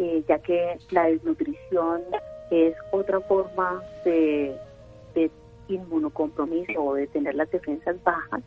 eh, 0.00 0.24
ya 0.26 0.38
que 0.38 0.78
la 0.92 1.08
desnutrición 1.08 2.02
es 2.50 2.74
otra 2.90 3.20
forma 3.20 3.82
de, 4.02 4.58
inmunocompromiso 5.68 6.82
o 6.82 6.94
de 6.94 7.06
tener 7.06 7.34
las 7.34 7.50
defensas 7.50 8.02
bajas. 8.02 8.42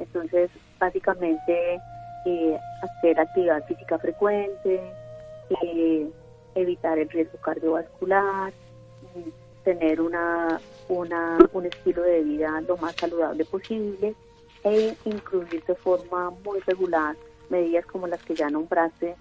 Entonces, 0.00 0.50
básicamente, 0.78 1.78
eh, 2.26 2.58
hacer 2.82 3.20
actividad 3.20 3.64
física 3.66 3.96
frecuente, 3.98 4.80
eh, 5.62 6.10
evitar 6.56 6.98
el 6.98 7.08
riesgo 7.08 7.38
cardiovascular, 7.38 8.52
tener 9.62 10.00
una, 10.00 10.60
una, 10.88 11.38
un 11.52 11.64
estilo 11.64 12.02
de 12.02 12.22
vida 12.24 12.60
lo 12.62 12.76
más 12.76 12.96
saludable 12.96 13.44
posible 13.44 14.14
e 14.64 14.94
incluir 15.04 15.64
de 15.64 15.74
forma 15.76 16.30
muy 16.44 16.58
regular 16.66 17.16
medidas 17.48 17.86
como 17.86 18.08
las 18.08 18.22
que 18.24 18.34
ya 18.34 18.50
nombraste 18.50 19.14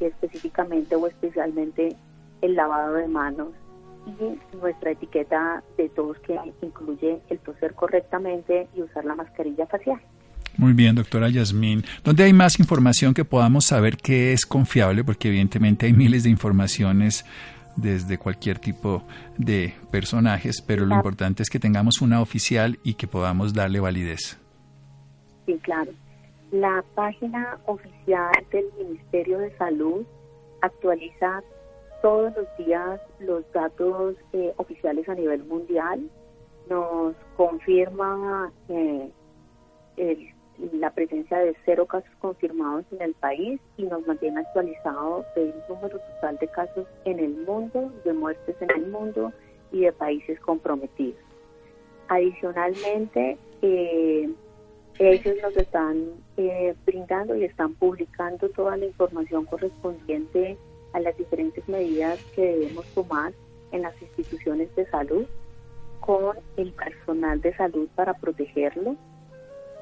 específicamente 0.00 0.94
o 0.94 1.06
especialmente 1.06 1.96
el 2.42 2.54
lavado 2.54 2.94
de 2.94 3.08
manos 3.08 3.48
y 4.06 4.56
nuestra 4.56 4.92
etiqueta 4.92 5.62
de 5.76 5.88
todos 5.88 6.18
que 6.20 6.38
incluye 6.62 7.20
el 7.28 7.38
toser 7.40 7.74
correctamente 7.74 8.68
y 8.76 8.82
usar 8.82 9.04
la 9.04 9.14
mascarilla 9.14 9.66
facial. 9.66 10.00
Muy 10.56 10.72
bien, 10.72 10.94
doctora 10.94 11.28
Yasmín. 11.28 11.84
¿Dónde 12.02 12.24
hay 12.24 12.32
más 12.32 12.58
información 12.58 13.12
que 13.12 13.24
podamos 13.24 13.66
saber 13.66 13.96
que 13.96 14.32
es 14.32 14.46
confiable? 14.46 15.04
Porque 15.04 15.28
evidentemente 15.28 15.86
hay 15.86 15.92
miles 15.92 16.22
de 16.22 16.30
informaciones 16.30 17.26
desde 17.76 18.16
cualquier 18.16 18.58
tipo 18.58 19.06
de 19.36 19.74
personajes, 19.90 20.62
pero 20.66 20.86
lo 20.86 20.94
importante 20.94 21.42
es 21.42 21.50
que 21.50 21.60
tengamos 21.60 22.00
una 22.00 22.22
oficial 22.22 22.78
y 22.82 22.94
que 22.94 23.06
podamos 23.06 23.52
darle 23.52 23.80
validez. 23.80 24.38
Sí, 25.44 25.58
claro. 25.62 25.92
La 26.56 26.82
página 26.94 27.60
oficial 27.66 28.32
del 28.50 28.64
Ministerio 28.78 29.40
de 29.40 29.54
Salud 29.58 30.06
actualiza 30.62 31.42
todos 32.00 32.34
los 32.34 32.46
días 32.56 32.98
los 33.18 33.44
datos 33.52 34.16
eh, 34.32 34.54
oficiales 34.56 35.06
a 35.06 35.14
nivel 35.14 35.44
mundial, 35.44 36.08
nos 36.70 37.14
confirma 37.36 38.50
eh, 38.70 39.10
la 40.72 40.90
presencia 40.92 41.36
de 41.40 41.54
cero 41.66 41.84
casos 41.84 42.10
confirmados 42.20 42.86
en 42.90 43.02
el 43.02 43.12
país 43.12 43.60
y 43.76 43.82
nos 43.82 44.06
mantiene 44.06 44.40
actualizado 44.40 45.26
del 45.34 45.52
número 45.68 45.98
total 45.98 46.38
de 46.38 46.48
casos 46.48 46.86
en 47.04 47.18
el 47.18 47.36
mundo, 47.44 47.92
de 48.02 48.14
muertes 48.14 48.56
en 48.62 48.70
el 48.70 48.86
mundo 48.86 49.30
y 49.72 49.80
de 49.80 49.92
países 49.92 50.40
comprometidos. 50.40 51.20
Adicionalmente, 52.08 53.36
eh, 53.60 54.30
ellos 54.98 55.36
nos 55.42 55.56
están 55.56 56.04
eh, 56.36 56.74
brindando 56.86 57.36
y 57.36 57.44
están 57.44 57.74
publicando 57.74 58.48
toda 58.50 58.76
la 58.76 58.86
información 58.86 59.44
correspondiente 59.44 60.56
a 60.92 61.00
las 61.00 61.16
diferentes 61.16 61.68
medidas 61.68 62.18
que 62.34 62.42
debemos 62.42 62.86
tomar 62.94 63.32
en 63.72 63.82
las 63.82 64.00
instituciones 64.00 64.74
de 64.74 64.86
salud 64.86 65.26
con 66.00 66.38
el 66.56 66.72
personal 66.72 67.40
de 67.40 67.54
salud 67.56 67.88
para 67.94 68.14
protegerlo 68.14 68.96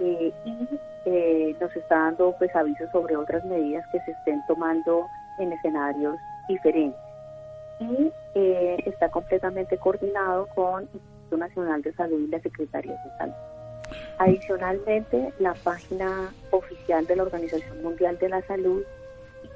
eh, 0.00 0.32
y 0.44 0.68
eh, 1.06 1.56
nos 1.60 1.74
está 1.76 1.96
dando 1.96 2.34
pues 2.38 2.54
avisos 2.56 2.90
sobre 2.90 3.16
otras 3.16 3.44
medidas 3.44 3.84
que 3.92 4.00
se 4.00 4.10
estén 4.10 4.40
tomando 4.48 5.06
en 5.38 5.52
escenarios 5.52 6.16
diferentes 6.48 7.00
y 7.80 8.10
está 8.86 9.10
completamente 9.10 9.76
coordinado 9.78 10.48
con 10.54 10.84
el 10.84 10.88
Instituto 10.94 11.36
Nacional 11.36 11.82
de 11.82 11.92
Salud 11.94 12.20
y 12.20 12.28
la 12.28 12.40
Secretaría 12.40 12.92
de 12.92 13.18
Salud. 13.18 13.53
Adicionalmente, 14.18 15.32
la 15.38 15.54
página 15.54 16.32
oficial 16.50 17.06
de 17.06 17.16
la 17.16 17.24
Organización 17.24 17.82
Mundial 17.82 18.18
de 18.18 18.28
la 18.28 18.42
Salud 18.46 18.82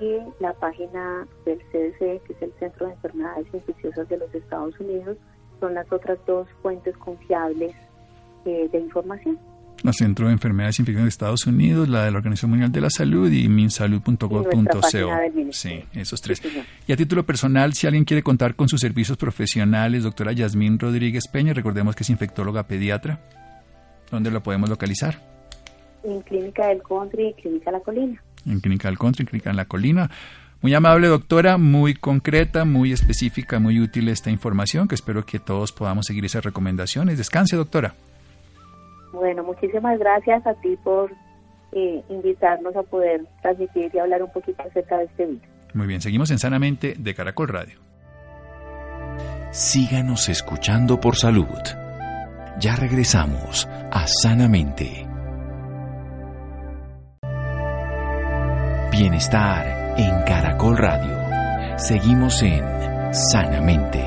y 0.00 0.18
la 0.40 0.52
página 0.54 1.26
del 1.44 1.58
CDC, 1.70 2.22
que 2.24 2.32
es 2.32 2.42
el 2.42 2.52
Centro 2.58 2.86
de 2.86 2.92
Enfermedades 2.92 3.46
Infecciosas 3.52 4.08
de 4.08 4.18
los 4.18 4.34
Estados 4.34 4.78
Unidos, 4.80 5.16
son 5.60 5.74
las 5.74 5.90
otras 5.92 6.18
dos 6.26 6.48
fuentes 6.62 6.96
confiables 6.98 7.74
eh, 8.44 8.68
de 8.70 8.78
información. 8.78 9.38
El 9.84 9.94
Centro 9.94 10.26
de 10.26 10.32
Enfermedades 10.32 10.78
Infecciosas 10.80 11.04
de 11.04 11.08
Estados 11.08 11.46
Unidos, 11.46 11.88
la 11.88 12.04
de 12.04 12.10
la 12.10 12.18
Organización 12.18 12.50
Mundial 12.50 12.72
de 12.72 12.80
la 12.80 12.90
Salud 12.90 13.30
y 13.30 13.48
minsalud.gov.co. 13.48 14.82
Sí, 15.52 15.84
esos 15.94 16.20
tres. 16.20 16.42
y 16.86 16.92
a 16.92 16.96
título 16.96 17.24
personal, 17.24 17.72
si 17.74 17.86
alguien 17.86 18.04
quiere 18.04 18.22
contar 18.22 18.56
con 18.56 18.68
sus 18.68 18.80
servicios 18.80 19.16
profesionales, 19.16 20.02
doctora 20.02 20.32
Yasmín 20.32 20.78
Rodríguez 20.78 21.28
Peña, 21.28 21.54
recordemos 21.54 21.94
que 21.94 22.02
es 22.02 22.10
infectóloga 22.10 22.64
pediatra. 22.64 23.20
¿Dónde 24.10 24.30
lo 24.30 24.42
podemos 24.42 24.68
localizar? 24.68 25.20
En 26.02 26.22
Clínica 26.22 26.68
del 26.68 26.82
Country 26.82 27.28
y 27.28 27.34
Clínica 27.34 27.70
La 27.70 27.80
Colina. 27.80 28.22
En 28.46 28.60
Clínica 28.60 28.88
del 28.88 28.98
Country 28.98 29.24
y 29.24 29.26
Clínica 29.26 29.52
La 29.52 29.64
Colina. 29.66 30.10
Muy 30.60 30.74
amable 30.74 31.06
doctora, 31.06 31.56
muy 31.56 31.94
concreta, 31.94 32.64
muy 32.64 32.92
específica, 32.92 33.60
muy 33.60 33.80
útil 33.80 34.08
esta 34.08 34.30
información, 34.30 34.88
que 34.88 34.96
espero 34.96 35.24
que 35.24 35.38
todos 35.38 35.72
podamos 35.72 36.06
seguir 36.06 36.24
esas 36.24 36.44
recomendaciones. 36.44 37.16
Descanse, 37.16 37.56
doctora. 37.56 37.94
Bueno, 39.12 39.44
muchísimas 39.44 39.98
gracias 39.98 40.44
a 40.46 40.54
ti 40.54 40.76
por 40.82 41.12
eh, 41.72 42.02
invitarnos 42.08 42.74
a 42.74 42.82
poder 42.82 43.24
transmitir 43.42 43.90
y 43.94 43.98
hablar 43.98 44.22
un 44.22 44.32
poquito 44.32 44.62
acerca 44.62 44.98
de 44.98 45.04
este 45.04 45.26
video. 45.26 45.48
Muy 45.74 45.86
bien, 45.86 46.00
seguimos 46.00 46.30
en 46.30 46.38
Sanamente 46.38 46.94
de 46.98 47.14
Caracol 47.14 47.48
Radio. 47.48 47.78
Síganos 49.52 50.28
escuchando 50.28 51.00
por 51.00 51.16
salud. 51.16 51.46
Ya 52.60 52.74
regresamos 52.74 53.68
a 53.92 54.04
Sanamente. 54.08 55.06
Bienestar 58.90 59.94
en 59.96 60.24
Caracol 60.24 60.76
Radio. 60.76 61.78
Seguimos 61.78 62.42
en 62.42 62.64
Sanamente. 63.14 64.04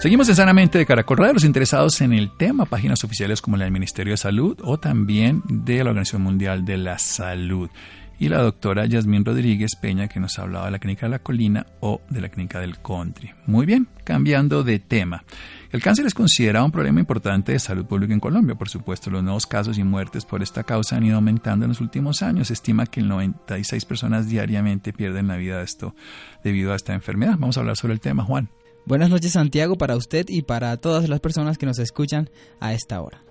Seguimos 0.00 0.28
en 0.28 0.36
Sanamente 0.36 0.76
de 0.76 0.84
Caracol 0.84 1.16
Radio, 1.16 1.32
los 1.32 1.44
interesados 1.44 1.98
en 2.02 2.12
el 2.12 2.36
tema, 2.36 2.66
páginas 2.66 3.02
oficiales 3.04 3.40
como 3.40 3.56
la 3.56 3.64
del 3.64 3.72
Ministerio 3.72 4.12
de 4.12 4.18
Salud 4.18 4.58
o 4.62 4.78
también 4.78 5.42
de 5.48 5.82
la 5.82 5.90
Organización 5.90 6.22
Mundial 6.22 6.66
de 6.66 6.76
la 6.76 6.98
Salud 6.98 7.70
y 8.18 8.28
la 8.28 8.42
doctora 8.42 8.86
Yasmín 8.86 9.24
Rodríguez 9.24 9.76
Peña 9.76 10.08
que 10.08 10.20
nos 10.20 10.38
hablaba 10.38 10.66
de 10.66 10.72
la 10.72 10.78
clínica 10.78 11.06
de 11.06 11.10
la 11.10 11.18
colina 11.20 11.66
o 11.80 12.00
de 12.10 12.20
la 12.20 12.28
clínica 12.28 12.60
del 12.60 12.78
country. 12.78 13.30
Muy 13.46 13.64
bien, 13.64 13.88
cambiando 14.04 14.64
de 14.64 14.78
tema. 14.78 15.24
El 15.70 15.82
cáncer 15.82 16.06
es 16.06 16.14
considerado 16.14 16.64
un 16.64 16.72
problema 16.72 17.00
importante 17.00 17.52
de 17.52 17.58
salud 17.58 17.86
pública 17.86 18.12
en 18.12 18.20
Colombia. 18.20 18.56
Por 18.56 18.68
supuesto, 18.68 19.10
los 19.10 19.22
nuevos 19.22 19.46
casos 19.46 19.78
y 19.78 19.84
muertes 19.84 20.24
por 20.24 20.42
esta 20.42 20.64
causa 20.64 20.96
han 20.96 21.04
ido 21.04 21.16
aumentando 21.16 21.64
en 21.64 21.70
los 21.70 21.80
últimos 21.80 22.22
años. 22.22 22.48
Se 22.48 22.54
estima 22.54 22.86
que 22.86 23.00
el 23.00 23.08
96 23.08 23.84
personas 23.84 24.28
diariamente 24.28 24.92
pierden 24.92 25.28
la 25.28 25.36
vida 25.36 25.58
de 25.58 25.64
esto 25.64 25.94
debido 26.42 26.72
a 26.72 26.76
esta 26.76 26.94
enfermedad. 26.94 27.36
Vamos 27.38 27.56
a 27.56 27.60
hablar 27.60 27.76
sobre 27.76 27.94
el 27.94 28.00
tema, 28.00 28.24
Juan. 28.24 28.50
Buenas 28.86 29.10
noches, 29.10 29.32
Santiago, 29.32 29.76
para 29.76 29.96
usted 29.96 30.26
y 30.28 30.42
para 30.42 30.76
todas 30.78 31.08
las 31.08 31.20
personas 31.20 31.58
que 31.58 31.66
nos 31.66 31.78
escuchan 31.78 32.30
a 32.58 32.72
esta 32.72 33.02
hora. 33.02 33.27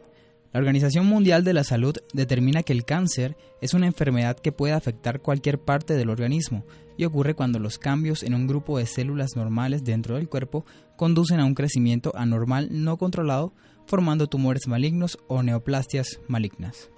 La 0.54 0.60
Organización 0.60 1.06
Mundial 1.06 1.44
de 1.44 1.54
la 1.54 1.64
Salud 1.64 1.96
determina 2.14 2.64
que 2.64 2.74
el 2.74 2.86
cáncer 2.86 3.36
es 3.62 3.74
una 3.74 3.86
enfermedad 3.86 4.38
que 4.38 4.54
puede 4.54 4.74
afectar 4.74 5.22
cualquier 5.22 5.60
parte 5.60 5.94
del 5.96 6.10
organismo 6.10 6.66
y 6.98 7.04
ocurre 7.06 7.36
cuando 7.36 7.60
los 7.60 7.78
cambios 7.78 8.24
en 8.24 8.34
un 8.34 8.48
grupo 8.48 8.78
de 8.78 8.86
células 8.86 9.36
normales 9.36 9.84
dentro 9.84 10.16
del 10.16 10.30
cuerpo 10.30 10.66
conducen 10.96 11.40
a 11.40 11.46
un 11.46 11.54
crecimiento 11.54 12.12
anormal 12.16 12.70
no 12.72 12.98
controlado, 12.98 13.54
formando 13.86 14.28
tumores 14.28 14.68
malignos 14.68 15.20
o 15.28 15.44
neoplastias 15.44 16.22
malignas. 16.28 16.90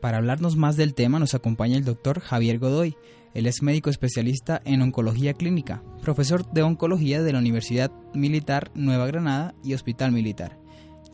Para 0.00 0.18
hablarnos 0.18 0.56
más 0.56 0.76
del 0.76 0.94
tema 0.94 1.18
nos 1.18 1.34
acompaña 1.34 1.76
el 1.76 1.84
doctor 1.84 2.20
Javier 2.20 2.58
Godoy. 2.58 2.96
Él 3.34 3.46
es 3.46 3.62
médico 3.62 3.90
especialista 3.90 4.62
en 4.64 4.80
oncología 4.80 5.34
clínica, 5.34 5.82
profesor 6.02 6.48
de 6.52 6.62
oncología 6.62 7.22
de 7.22 7.32
la 7.32 7.40
Universidad 7.40 7.90
Militar 8.14 8.70
Nueva 8.74 9.06
Granada 9.06 9.54
y 9.64 9.74
Hospital 9.74 10.12
Militar. 10.12 10.63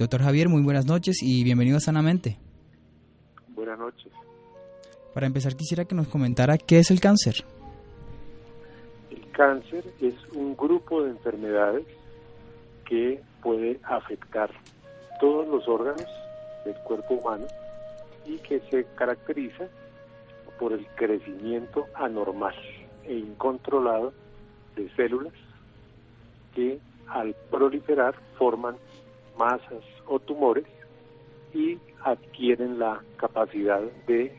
Doctor 0.01 0.23
Javier, 0.23 0.49
muy 0.49 0.63
buenas 0.63 0.87
noches 0.87 1.23
y 1.23 1.45
bienvenido 1.45 1.77
a 1.77 1.81
Sanamente. 1.81 2.39
Buenas 3.49 3.79
noches. 3.79 4.11
Para 5.13 5.27
empezar 5.27 5.55
quisiera 5.57 5.85
que 5.85 5.95
nos 5.95 6.09
comentara 6.09 6.57
qué 6.57 6.79
es 6.79 6.91
el 6.91 7.01
cáncer. 7.01 7.45
El 9.11 9.31
cáncer 9.33 9.85
es 10.01 10.15
un 10.35 10.57
grupo 10.57 11.03
de 11.03 11.11
enfermedades 11.11 11.85
que 12.87 13.21
puede 13.43 13.79
afectar 13.83 14.51
todos 15.21 15.47
los 15.47 15.69
órganos 15.69 16.09
del 16.65 16.77
cuerpo 16.77 17.17
humano 17.17 17.45
y 18.25 18.39
que 18.39 18.61
se 18.71 18.87
caracteriza 18.95 19.69
por 20.59 20.73
el 20.73 20.87
crecimiento 20.97 21.89
anormal 21.95 22.55
e 23.05 23.19
incontrolado 23.19 24.15
de 24.77 24.89
células 24.97 25.35
que 26.55 26.81
al 27.07 27.35
proliferar 27.51 28.15
forman 28.39 28.77
masas 29.39 29.85
o 30.07 30.19
tumores 30.19 30.65
y 31.55 31.79
adquieren 32.05 32.79
la 32.79 33.03
capacidad 33.17 33.81
de 34.07 34.37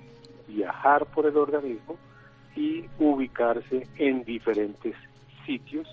viajar 0.48 1.06
por 1.08 1.26
el 1.26 1.38
organismo 1.38 1.98
y 2.56 2.86
ubicarse 3.00 3.88
en 3.98 4.24
diferentes 4.24 4.96
sitios 5.46 5.88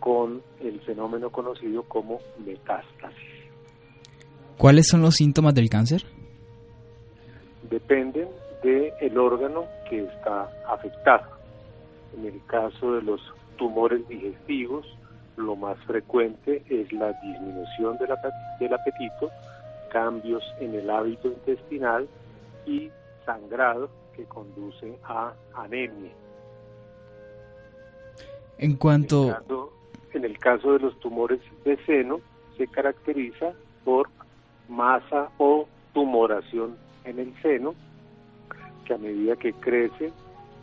con 0.00 0.42
el 0.60 0.80
fenómeno 0.80 1.30
conocido 1.30 1.82
como 1.84 2.20
metástasis. 2.44 3.34
¿Cuáles 4.58 4.88
son 4.88 5.02
los 5.02 5.14
síntomas 5.16 5.54
del 5.54 5.68
cáncer? 5.68 6.04
Dependen 7.70 8.28
del 8.62 9.18
órgano 9.18 9.64
que 9.88 10.04
está 10.04 10.50
afectado. 10.68 11.24
En 12.16 12.26
el 12.26 12.40
caso 12.46 12.94
de 12.94 13.02
los 13.02 13.20
tumores 13.56 14.06
digestivos, 14.08 14.86
lo 15.36 15.56
más 15.56 15.78
frecuente 15.84 16.62
es 16.68 16.92
la 16.92 17.12
disminución 17.22 17.98
del 17.98 18.12
apetito, 18.72 19.30
cambios 19.90 20.42
en 20.60 20.74
el 20.74 20.90
hábito 20.90 21.28
intestinal 21.28 22.08
y 22.66 22.90
sangrado 23.24 23.90
que 24.14 24.24
conduce 24.24 24.98
a 25.04 25.32
anemia. 25.54 26.12
En 28.58 28.76
cuanto... 28.76 29.22
En 29.22 29.28
el, 29.28 29.34
caso, 29.34 29.72
en 30.12 30.24
el 30.24 30.38
caso 30.38 30.72
de 30.72 30.78
los 30.80 31.00
tumores 31.00 31.40
de 31.64 31.76
seno, 31.84 32.20
se 32.56 32.66
caracteriza 32.68 33.52
por 33.84 34.08
masa 34.68 35.30
o 35.38 35.66
tumoración 35.92 36.76
en 37.04 37.18
el 37.18 37.34
seno, 37.42 37.74
que 38.84 38.94
a 38.94 38.98
medida 38.98 39.36
que 39.36 39.52
crece 39.52 40.12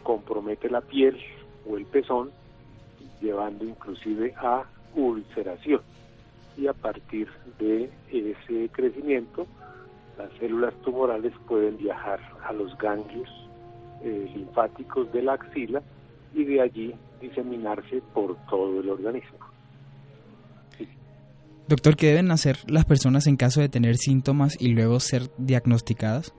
compromete 0.04 0.70
la 0.70 0.82
piel 0.82 1.18
o 1.70 1.78
el 1.78 1.86
pezón, 1.86 2.32
llevando 3.22 3.66
inclusive 3.66 4.34
a 4.38 4.64
ulceración. 4.96 5.82
Y 6.58 6.68
a 6.68 6.74
partir 6.74 7.28
de 7.60 7.90
ese 8.12 8.70
crecimiento, 8.70 9.48
las 10.18 10.32
células 10.40 10.74
tumorales 10.84 11.34
pueden 11.48 11.78
viajar 11.78 12.20
a 12.44 12.52
los 12.52 12.78
ganglios 12.78 13.30
eh, 14.04 14.30
linfáticos 14.36 15.12
de 15.12 15.22
la 15.22 15.34
axila 15.34 15.82
y 16.34 16.44
de 16.44 16.62
allí 16.62 16.96
diseminarse 17.22 18.02
por 18.14 18.36
todo 18.50 18.80
el 18.80 18.90
organismo. 18.90 19.38
Doctor, 21.68 21.96
¿qué 21.96 22.08
deben 22.08 22.32
hacer 22.32 22.58
las 22.68 22.84
personas 22.84 23.28
en 23.28 23.38
caso 23.38 23.62
de 23.62 23.70
tener 23.70 23.96
síntomas 23.96 24.60
y 24.60 24.70
luego 24.70 25.00
ser 25.00 25.30
diagnosticadas? 25.38 26.34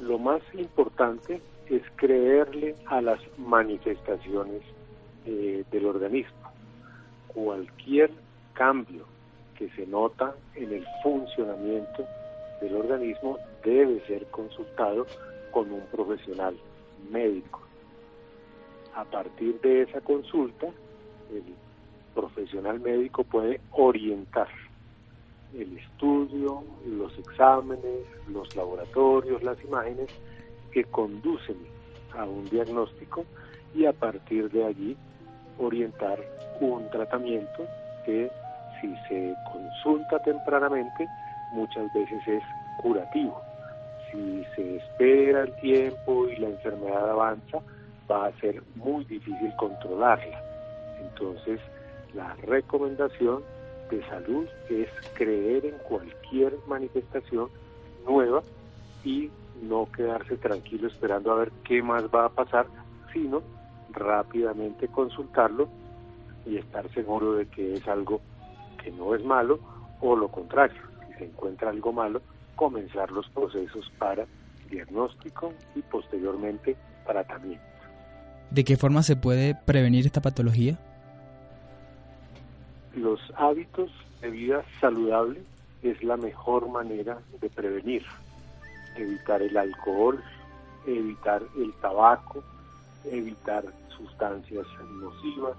Lo 0.00 0.18
más 0.18 0.42
importante 0.54 1.40
es 1.70 1.82
creerle 1.96 2.74
a 2.86 3.00
las 3.00 3.20
manifestaciones 3.38 4.62
eh, 5.24 5.64
del 5.70 5.86
organismo. 5.86 6.52
Cualquier 7.28 8.10
cambio 8.54 9.04
que 9.56 9.70
se 9.70 9.86
nota 9.86 10.34
en 10.56 10.72
el 10.72 10.84
funcionamiento 11.02 12.04
del 12.60 12.74
organismo 12.76 13.38
debe 13.64 14.04
ser 14.06 14.26
consultado 14.26 15.06
con 15.52 15.70
un 15.70 15.82
profesional 15.92 16.56
médico. 17.10 17.60
A 18.94 19.04
partir 19.04 19.60
de 19.60 19.82
esa 19.82 20.00
consulta, 20.00 20.66
el 21.32 21.44
profesional 22.14 22.80
médico 22.80 23.22
puede 23.22 23.60
orientar 23.70 24.48
el 25.54 25.78
estudio, 25.78 26.64
los 26.86 27.16
exámenes, 27.18 28.06
los 28.28 28.54
laboratorios, 28.56 29.42
las 29.42 29.62
imágenes 29.64 30.08
que 30.72 30.84
conducen 30.84 31.56
a 32.16 32.24
un 32.24 32.48
diagnóstico 32.48 33.24
y 33.74 33.86
a 33.86 33.92
partir 33.92 34.50
de 34.50 34.64
allí 34.64 34.96
orientar 35.58 36.18
un 36.60 36.88
tratamiento 36.90 37.66
que 38.04 38.30
si 38.80 38.94
se 39.08 39.34
consulta 39.52 40.18
tempranamente 40.22 41.06
muchas 41.52 41.92
veces 41.92 42.26
es 42.26 42.42
curativo. 42.78 43.40
Si 44.10 44.44
se 44.56 44.76
espera 44.76 45.42
el 45.42 45.54
tiempo 45.56 46.26
y 46.28 46.36
la 46.36 46.48
enfermedad 46.48 47.10
avanza, 47.10 47.58
va 48.10 48.26
a 48.26 48.32
ser 48.40 48.62
muy 48.74 49.04
difícil 49.04 49.54
controlarla. 49.56 50.42
Entonces, 51.00 51.60
la 52.14 52.34
recomendación 52.42 53.42
de 53.90 54.04
salud 54.08 54.46
es 54.68 54.88
creer 55.14 55.66
en 55.66 55.78
cualquier 55.78 56.54
manifestación 56.66 57.48
nueva 58.06 58.42
y 59.04 59.30
no 59.62 59.88
quedarse 59.90 60.36
tranquilo 60.36 60.88
esperando 60.88 61.32
a 61.32 61.36
ver 61.36 61.52
qué 61.64 61.82
más 61.82 62.04
va 62.04 62.26
a 62.26 62.28
pasar, 62.30 62.66
sino 63.12 63.42
rápidamente 63.92 64.88
consultarlo 64.88 65.68
y 66.46 66.56
estar 66.56 66.88
seguro 66.92 67.34
de 67.34 67.46
que 67.46 67.74
es 67.74 67.86
algo 67.88 68.20
que 68.82 68.90
no 68.90 69.14
es 69.14 69.24
malo 69.24 69.60
o 70.00 70.16
lo 70.16 70.28
contrario, 70.28 70.80
si 71.06 71.18
se 71.18 71.24
encuentra 71.26 71.70
algo 71.70 71.92
malo, 71.92 72.22
comenzar 72.56 73.10
los 73.10 73.28
procesos 73.30 73.90
para 73.98 74.26
diagnóstico 74.70 75.52
y 75.74 75.82
posteriormente 75.82 76.76
tratamiento. 77.06 77.64
¿De 78.50 78.64
qué 78.64 78.76
forma 78.76 79.02
se 79.02 79.16
puede 79.16 79.54
prevenir 79.54 80.06
esta 80.06 80.20
patología? 80.20 80.78
Los 82.96 83.20
hábitos 83.36 83.90
de 84.20 84.30
vida 84.30 84.64
saludable 84.80 85.42
es 85.82 86.02
la 86.02 86.16
mejor 86.16 86.68
manera 86.68 87.18
de 87.40 87.48
prevenir. 87.48 88.04
Evitar 88.96 89.42
el 89.42 89.56
alcohol, 89.56 90.22
evitar 90.86 91.42
el 91.56 91.72
tabaco, 91.74 92.42
evitar 93.04 93.64
sustancias 93.96 94.66
nocivas, 95.00 95.56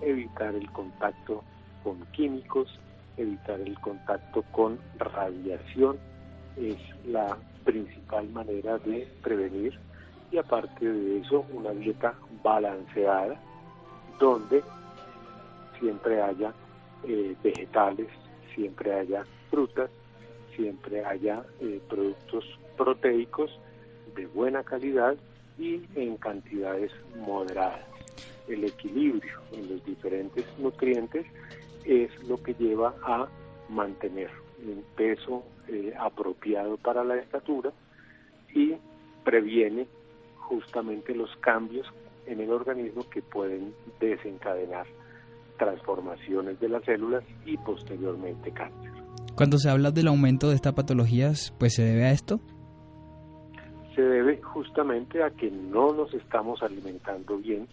evitar 0.00 0.54
el 0.54 0.70
contacto 0.72 1.42
con 1.82 2.00
químicos, 2.12 2.68
evitar 3.16 3.60
el 3.60 3.78
contacto 3.80 4.42
con 4.52 4.78
radiación 4.98 5.98
es 6.56 6.78
la 7.06 7.36
principal 7.64 8.28
manera 8.30 8.78
de 8.78 9.08
prevenir. 9.22 9.78
Y 10.30 10.38
aparte 10.38 10.84
de 10.84 11.20
eso 11.20 11.44
una 11.52 11.70
dieta 11.70 12.14
balanceada 12.42 13.40
donde 14.18 14.62
siempre 15.78 16.20
haya 16.20 16.52
eh, 17.04 17.34
vegetales, 17.42 18.08
siempre 18.54 18.92
haya 18.92 19.24
frutas, 19.50 19.90
siempre 20.54 21.04
haya 21.04 21.42
eh, 21.60 21.80
productos 21.88 22.44
proteicos 22.78 23.50
de 24.16 24.26
buena 24.26 24.62
calidad 24.62 25.16
y 25.58 25.82
en 25.96 26.16
cantidades 26.16 26.92
moderadas. 27.18 27.84
El 28.48 28.64
equilibrio 28.64 29.40
en 29.52 29.68
los 29.68 29.84
diferentes 29.84 30.46
nutrientes 30.58 31.26
es 31.84 32.10
lo 32.24 32.42
que 32.42 32.54
lleva 32.54 32.94
a 33.02 33.28
mantener 33.68 34.30
un 34.64 34.82
peso 34.96 35.44
eh, 35.68 35.92
apropiado 35.98 36.76
para 36.78 37.04
la 37.04 37.16
estatura 37.16 37.72
y 38.54 38.74
previene 39.24 39.86
justamente 40.36 41.14
los 41.14 41.34
cambios 41.40 41.86
en 42.26 42.40
el 42.40 42.50
organismo 42.50 43.08
que 43.10 43.20
pueden 43.20 43.74
desencadenar 44.00 44.86
transformaciones 45.58 46.58
de 46.60 46.68
las 46.68 46.84
células 46.84 47.24
y 47.44 47.56
posteriormente 47.58 48.50
cáncer. 48.52 48.92
Cuando 49.34 49.58
se 49.58 49.68
habla 49.68 49.90
del 49.90 50.08
aumento 50.08 50.48
de 50.48 50.54
estas 50.54 50.74
patologías, 50.74 51.52
pues 51.58 51.74
se 51.74 51.82
debe 51.82 52.06
a 52.06 52.12
esto? 52.12 52.40
Se 53.98 54.04
debe 54.04 54.40
justamente 54.40 55.24
a 55.24 55.30
que 55.30 55.50
no 55.50 55.92
nos 55.92 56.14
estamos 56.14 56.62
alimentando 56.62 57.36
bien, 57.38 57.66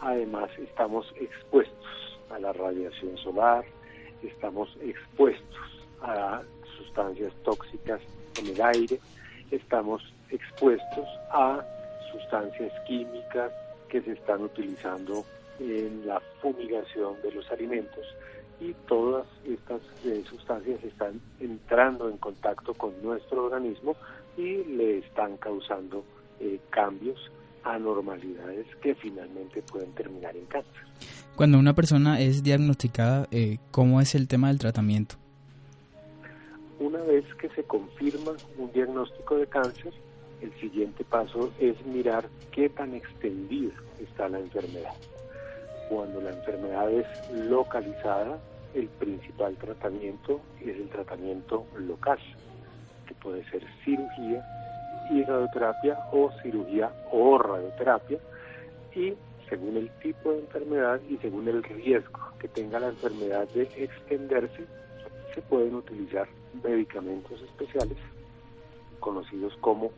además 0.00 0.48
estamos 0.56 1.12
expuestos 1.20 2.18
a 2.30 2.38
la 2.38 2.54
radiación 2.54 3.18
solar, 3.18 3.66
estamos 4.22 4.74
expuestos 4.80 5.86
a 6.00 6.40
sustancias 6.78 7.34
tóxicas 7.44 8.00
en 8.38 8.46
el 8.46 8.62
aire, 8.62 8.98
estamos 9.50 10.02
expuestos 10.30 11.06
a 11.32 11.62
sustancias 12.12 12.72
químicas 12.86 13.52
que 13.90 14.00
se 14.00 14.12
están 14.12 14.44
utilizando 14.44 15.22
en 15.60 16.06
la 16.06 16.18
fumigación 16.40 17.20
de 17.20 17.30
los 17.30 17.50
alimentos. 17.50 18.06
Y 18.58 18.72
todas 18.88 19.26
estas 19.44 19.82
eh, 20.06 20.24
sustancias 20.30 20.82
están 20.82 21.20
entrando 21.38 22.08
en 22.08 22.16
contacto 22.16 22.72
con 22.72 23.00
nuestro 23.02 23.44
organismo 23.44 23.96
y 24.38 24.64
le 24.64 24.98
están 24.98 25.36
causando 25.36 26.04
eh, 26.40 26.60
cambios, 26.70 27.18
anormalidades 27.64 28.66
que 28.80 28.94
finalmente 28.94 29.62
pueden 29.62 29.92
terminar 29.92 30.36
en 30.36 30.46
cáncer. 30.46 30.84
Cuando 31.34 31.58
una 31.58 31.74
persona 31.74 32.20
es 32.20 32.42
diagnosticada, 32.42 33.26
eh, 33.32 33.58
¿cómo 33.72 34.00
es 34.00 34.14
el 34.14 34.28
tema 34.28 34.48
del 34.48 34.58
tratamiento? 34.58 35.16
Una 36.78 37.00
vez 37.00 37.24
que 37.34 37.48
se 37.50 37.64
confirma 37.64 38.32
un 38.56 38.72
diagnóstico 38.72 39.36
de 39.36 39.48
cáncer, 39.48 39.92
el 40.40 40.52
siguiente 40.60 41.04
paso 41.04 41.52
es 41.58 41.84
mirar 41.84 42.28
qué 42.52 42.68
tan 42.68 42.94
extendida 42.94 43.72
está 44.00 44.28
la 44.28 44.38
enfermedad. 44.38 44.94
Cuando 45.88 46.20
la 46.20 46.30
enfermedad 46.30 46.92
es 46.92 47.06
localizada, 47.32 48.38
el 48.74 48.86
principal 48.86 49.56
tratamiento 49.56 50.40
es 50.60 50.76
el 50.76 50.88
tratamiento 50.90 51.66
local, 51.76 52.18
puede 53.22 53.44
ser 53.50 53.62
cirugía 53.84 54.44
y 55.10 55.22
radioterapia 55.24 55.98
o 56.12 56.30
cirugía 56.42 56.90
o 57.10 57.38
radioterapia 57.38 58.18
y 58.94 59.14
según 59.48 59.76
el 59.76 59.90
tipo 60.02 60.32
de 60.32 60.40
enfermedad 60.40 61.00
y 61.08 61.16
según 61.18 61.48
el 61.48 61.62
riesgo 61.62 62.20
que 62.38 62.48
tenga 62.48 62.78
la 62.78 62.88
enfermedad 62.88 63.48
de 63.48 63.62
extenderse, 63.76 64.66
se 65.34 65.42
pueden 65.42 65.74
utilizar 65.74 66.28
medicamentos 66.62 67.40
especiales 67.42 67.96
conocidos 69.00 69.56
como 69.60 69.90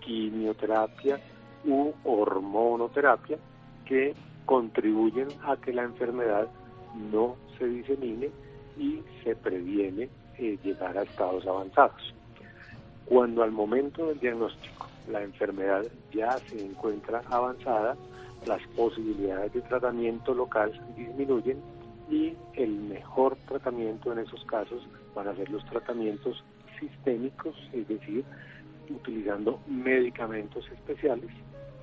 quimioterapia 0.00 1.20
u 1.64 1.92
hormonoterapia 2.04 3.38
que 3.86 4.14
contribuyen 4.46 5.28
a 5.44 5.56
que 5.56 5.72
la 5.72 5.82
enfermedad 5.82 6.48
no 7.10 7.36
se 7.58 7.66
disemine 7.66 8.30
y 8.78 9.02
se 9.22 9.34
previene 9.36 10.08
eh, 10.38 10.58
llegar 10.62 10.96
a 10.98 11.02
estados 11.02 11.46
avanzados. 11.46 12.14
Cuando 13.06 13.42
al 13.42 13.52
momento 13.52 14.08
del 14.08 14.18
diagnóstico 14.18 14.88
la 15.10 15.22
enfermedad 15.22 15.84
ya 16.12 16.38
se 16.38 16.64
encuentra 16.64 17.22
avanzada, 17.30 17.96
las 18.46 18.62
posibilidades 18.76 19.52
de 19.52 19.60
tratamiento 19.62 20.34
local 20.34 20.72
disminuyen 20.96 21.58
y 22.10 22.34
el 22.54 22.70
mejor 22.70 23.36
tratamiento 23.48 24.12
en 24.12 24.20
esos 24.20 24.44
casos 24.44 24.86
van 25.14 25.28
a 25.28 25.36
ser 25.36 25.48
los 25.50 25.64
tratamientos 25.66 26.42
sistémicos, 26.78 27.54
es 27.72 27.88
decir, 27.88 28.24
utilizando 28.90 29.60
medicamentos 29.66 30.64
especiales 30.70 31.30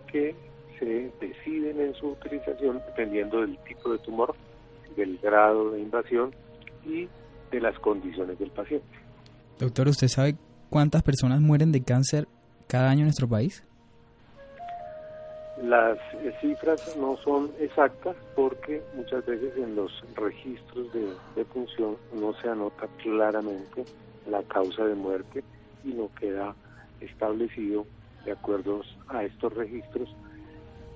que 0.07 0.35
se 0.77 1.11
deciden 1.19 1.79
en 1.79 1.93
su 1.95 2.09
utilización 2.09 2.81
dependiendo 2.87 3.41
del 3.41 3.57
tipo 3.59 3.91
de 3.91 3.99
tumor, 3.99 4.35
del 4.95 5.17
grado 5.19 5.71
de 5.71 5.79
invasión 5.79 6.33
y 6.85 7.07
de 7.51 7.61
las 7.61 7.77
condiciones 7.79 8.37
del 8.39 8.51
paciente. 8.51 8.87
Doctor, 9.59 9.87
¿usted 9.87 10.07
sabe 10.07 10.35
cuántas 10.71 11.03
personas 11.03 11.41
mueren 11.41 11.71
de 11.71 11.83
cáncer 11.83 12.27
cada 12.67 12.89
año 12.89 13.01
en 13.01 13.07
nuestro 13.07 13.27
país? 13.27 13.63
Las 15.61 15.99
eh, 16.13 16.33
cifras 16.41 16.95
no 16.97 17.17
son 17.17 17.51
exactas 17.59 18.15
porque 18.35 18.81
muchas 18.95 19.23
veces 19.25 19.55
en 19.57 19.75
los 19.75 19.91
registros 20.15 20.87
de, 20.93 21.45
función 21.45 21.97
no 22.19 22.33
se 22.41 22.47
anota 22.47 22.87
claramente 23.03 23.83
la 24.29 24.41
causa 24.43 24.85
de 24.85 24.95
muerte 24.95 25.43
y 25.83 25.89
no 25.89 26.09
queda 26.17 26.55
establecido 27.01 27.85
de 28.25 28.31
acuerdo 28.31 28.81
a 29.09 29.23
estos 29.23 29.53
registros 29.53 30.09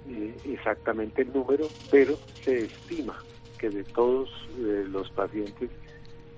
eh, 0.08 0.36
exactamente 0.46 1.24
el 1.24 1.34
número, 1.34 1.68
pero 1.92 2.16
se 2.44 2.66
estima 2.66 3.16
que 3.60 3.70
de 3.70 3.84
todos 3.84 4.30
eh, 4.58 4.86
los 4.88 5.10
pacientes 5.12 5.70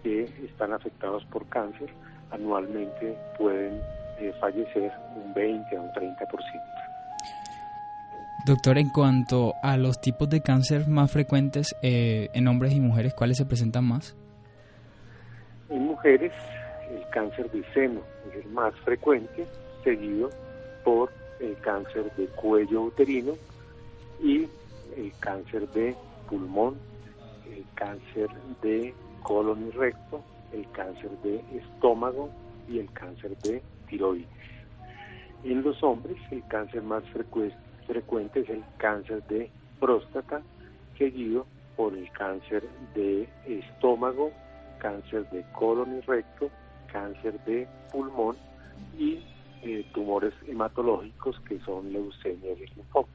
que 0.01 0.23
están 0.43 0.73
afectados 0.73 1.23
por 1.25 1.45
cáncer, 1.47 1.89
anualmente 2.31 3.17
pueden 3.37 3.81
eh, 4.19 4.33
fallecer 4.39 4.91
un 5.15 5.33
20 5.33 5.77
a 5.77 5.81
un 5.81 5.89
30%. 5.91 6.17
Doctor, 8.45 8.77
en 8.77 8.89
cuanto 8.89 9.55
a 9.61 9.75
los 9.75 9.99
tipos 9.99 10.29
de 10.29 10.41
cáncer 10.41 10.87
más 10.87 11.11
frecuentes 11.11 11.75
en 11.81 12.47
hombres 12.47 12.71
y 12.71 12.79
mujeres, 12.79 13.13
¿cuáles 13.13 13.35
se 13.35 13.45
presentan 13.45 13.83
más? 13.83 14.15
En 15.69 15.81
mujeres, 15.83 16.31
el 16.89 17.05
cáncer 17.09 17.51
de 17.51 17.61
seno 17.73 17.99
es 18.29 18.45
el 18.45 18.51
más 18.51 18.73
frecuente, 18.85 19.45
seguido 19.83 20.29
por 20.85 21.11
el 21.41 21.57
cáncer 21.57 22.09
de 22.15 22.27
cuello 22.27 22.83
uterino, 22.83 23.33
y 24.21 24.47
el 24.95 25.11
cáncer 25.19 25.67
de 25.69 25.95
pulmón, 26.29 26.75
el 27.51 27.65
cáncer 27.75 28.29
de 28.61 28.93
colon 29.23 29.67
y 29.67 29.71
recto, 29.71 30.23
el 30.53 30.69
cáncer 30.71 31.11
de 31.23 31.43
estómago 31.57 32.29
y 32.67 32.79
el 32.79 32.91
cáncer 32.93 33.37
de 33.39 33.61
tiroides. 33.87 34.27
En 35.43 35.61
los 35.61 35.81
hombres 35.83 36.17
el 36.31 36.45
cáncer 36.47 36.81
más 36.81 37.03
frecuente 37.85 38.39
es 38.41 38.49
el 38.49 38.63
cáncer 38.77 39.23
de 39.27 39.49
próstata, 39.79 40.41
seguido 40.97 41.45
por 41.75 41.95
el 41.95 42.11
cáncer 42.11 42.63
de 42.95 43.29
estómago, 43.45 44.31
cáncer 44.79 45.29
de 45.29 45.45
colon 45.53 45.97
y 45.97 46.01
recto, 46.01 46.49
cáncer 46.91 47.39
de 47.45 47.67
pulmón 47.91 48.35
y 48.97 49.23
eh, 49.63 49.85
tumores 49.93 50.33
hematológicos 50.47 51.39
que 51.41 51.59
son 51.59 51.91
leucemia 51.91 52.51
y 52.53 52.67
linfoma. 52.75 53.07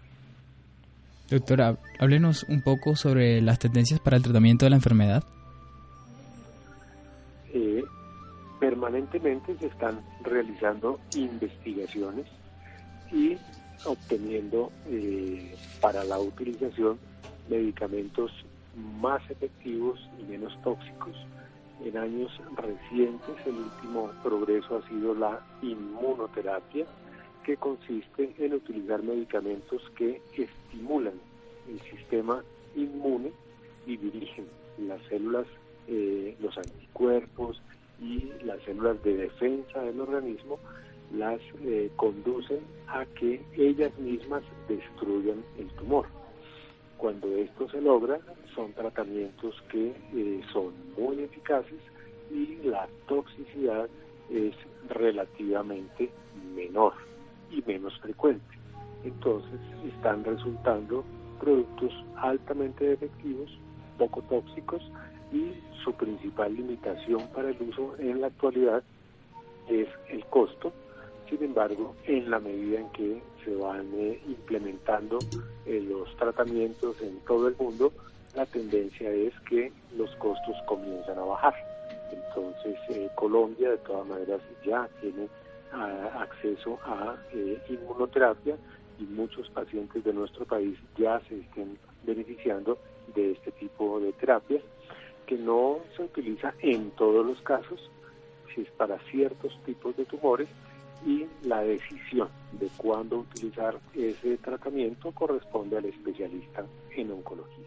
Doctora, 1.29 1.79
háblenos 1.99 2.45
un 2.45 2.63
poco 2.63 2.95
sobre 2.95 3.41
las 3.41 3.59
tendencias 3.59 4.01
para 4.01 4.17
el 4.17 4.23
tratamiento 4.23 4.67
de 4.67 4.71
la 4.71 4.77
enfermedad. 4.77 5.25
Permanentemente 8.63 9.57
se 9.59 9.67
están 9.67 10.01
realizando 10.23 11.01
investigaciones 11.17 12.27
y 13.11 13.37
obteniendo 13.85 14.71
eh, 14.87 15.57
para 15.81 16.05
la 16.05 16.21
utilización 16.21 16.97
medicamentos 17.51 18.31
más 19.01 19.21
efectivos 19.29 19.99
y 20.21 20.31
menos 20.31 20.57
tóxicos. 20.63 21.17
En 21.85 21.97
años 21.97 22.31
recientes 22.55 23.35
el 23.47 23.57
último 23.57 24.13
progreso 24.23 24.77
ha 24.77 24.89
sido 24.89 25.13
la 25.13 25.41
inmunoterapia, 25.61 26.87
que 27.43 27.57
consiste 27.57 28.33
en 28.39 28.55
utilizar 28.55 29.03
medicamentos 29.03 29.83
que 29.97 30.23
estimulan 30.37 31.15
el 31.69 31.81
sistema 31.81 32.45
inmune 32.77 33.33
y 33.89 33.97
dirigen 33.97 34.47
las 34.79 35.03
células, 35.09 35.49
eh, 35.89 36.37
los 36.41 36.57
anticuerpos 36.57 37.61
y 38.03 38.33
las 38.45 38.61
células 38.63 39.03
de 39.03 39.17
defensa 39.17 39.81
del 39.81 40.01
organismo, 40.01 40.59
las 41.13 41.41
eh, 41.63 41.91
conducen 41.97 42.61
a 42.89 43.05
que 43.07 43.41
ellas 43.57 43.97
mismas 43.99 44.43
destruyan 44.69 45.43
el 45.59 45.69
tumor. 45.77 46.07
Cuando 46.97 47.29
esto 47.37 47.69
se 47.69 47.81
logra, 47.81 48.19
son 48.55 48.73
tratamientos 48.73 49.55
que 49.71 49.95
eh, 50.15 50.41
son 50.53 50.73
muy 50.99 51.21
eficaces 51.23 51.81
y 52.31 52.57
la 52.65 52.89
toxicidad 53.07 53.89
es 54.31 54.55
relativamente 54.89 56.11
menor 56.55 56.95
y 57.51 57.63
menos 57.67 57.99
frecuente. 58.01 58.57
Entonces 59.05 59.61
están 59.87 60.25
resultando 60.25 61.05
productos 61.41 61.93
altamente 62.17 62.93
efectivos, 62.93 63.51
poco 63.99 64.23
tóxicos 64.23 64.83
y 65.33 65.55
su 65.83 65.93
principal 65.95 66.55
limitación 66.55 67.27
para 67.29 67.51
el 67.51 67.57
uso 67.61 67.95
en 67.99 68.21
la 68.21 68.29
actualidad 68.29 68.83
es 69.69 69.89
el 70.09 70.25
costo. 70.27 70.73
Sin 71.29 71.43
embargo, 71.43 71.95
en 72.07 72.31
la 72.31 72.39
medida 72.39 72.81
en 72.81 72.91
que 72.91 73.23
se 73.45 73.55
van 73.57 73.89
eh, 73.95 74.21
implementando 74.27 75.19
eh, 75.65 75.81
los 75.81 76.15
tratamientos 76.17 77.01
en 77.01 77.19
todo 77.21 77.49
el 77.49 77.57
mundo, 77.57 77.93
la 78.35 78.45
tendencia 78.47 79.11
es 79.11 79.33
que 79.49 79.73
los 79.97 80.15
costos 80.17 80.57
comienzan 80.67 81.19
a 81.19 81.25
bajar. 81.25 81.55
Entonces, 82.13 82.77
eh, 82.91 83.09
Colombia 83.15 83.71
de 83.71 83.79
todas 83.79 84.07
maneras 84.07 84.41
ya 84.65 84.89
tiene 85.01 85.29
acceso 86.19 86.79
a 86.85 87.17
inmunoterapia 87.67 88.59
y 88.99 89.05
muchos 89.05 89.49
pacientes 89.49 90.05
de 90.05 90.13
nuestro 90.13 90.45
país 90.45 90.79
ya 90.99 91.19
se 91.21 91.41
estén 91.41 91.79
beneficiando 92.05 92.77
de 93.15 93.33
este 93.33 93.53
tipo 93.53 93.99
de 93.99 94.13
terapia 94.13 94.61
que 95.27 95.37
no 95.37 95.79
se 95.97 96.03
utiliza 96.03 96.55
en 96.61 96.91
todos 96.93 97.25
los 97.25 97.41
casos, 97.43 97.91
si 98.55 98.63
es 98.63 98.71
para 98.73 98.99
ciertos 99.11 99.53
tipos 99.65 99.97
de 99.97 100.05
tumores 100.05 100.49
y 101.07 101.27
la 101.43 101.63
decisión 101.63 102.29
de 102.53 102.69
cuándo 102.77 103.19
utilizar 103.19 103.79
ese 103.95 104.37
tratamiento 104.39 105.11
corresponde 105.13 105.79
al 105.79 105.87
especialista 105.87 106.65
en 106.97 107.11
oncología. 107.11 107.67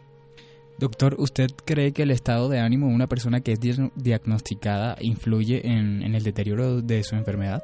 Doctor, 0.77 1.15
¿usted 1.17 1.47
cree 1.65 1.93
que 1.93 2.03
el 2.03 2.11
estado 2.11 2.49
de 2.49 2.59
ánimo 2.59 2.87
de 2.87 2.95
una 2.95 3.07
persona 3.07 3.39
que 3.41 3.53
es 3.53 3.59
diagnosticada 3.95 4.97
influye 4.99 5.65
en 5.65 6.03
el 6.15 6.23
deterioro 6.23 6.81
de 6.81 7.03
su 7.03 7.15
enfermedad? 7.15 7.63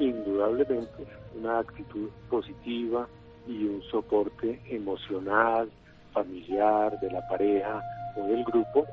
indudablemente 0.00 1.06
una 1.36 1.60
actitud 1.60 2.08
positiva 2.28 3.08
y 3.46 3.64
un 3.64 3.82
soporte 3.90 4.60
emocional, 4.66 5.70
familiar, 6.12 6.98
de 7.00 7.10
la 7.10 7.26
pareja, 7.28 7.82
o 8.16 8.26
del 8.26 8.44
grupo 8.44 8.86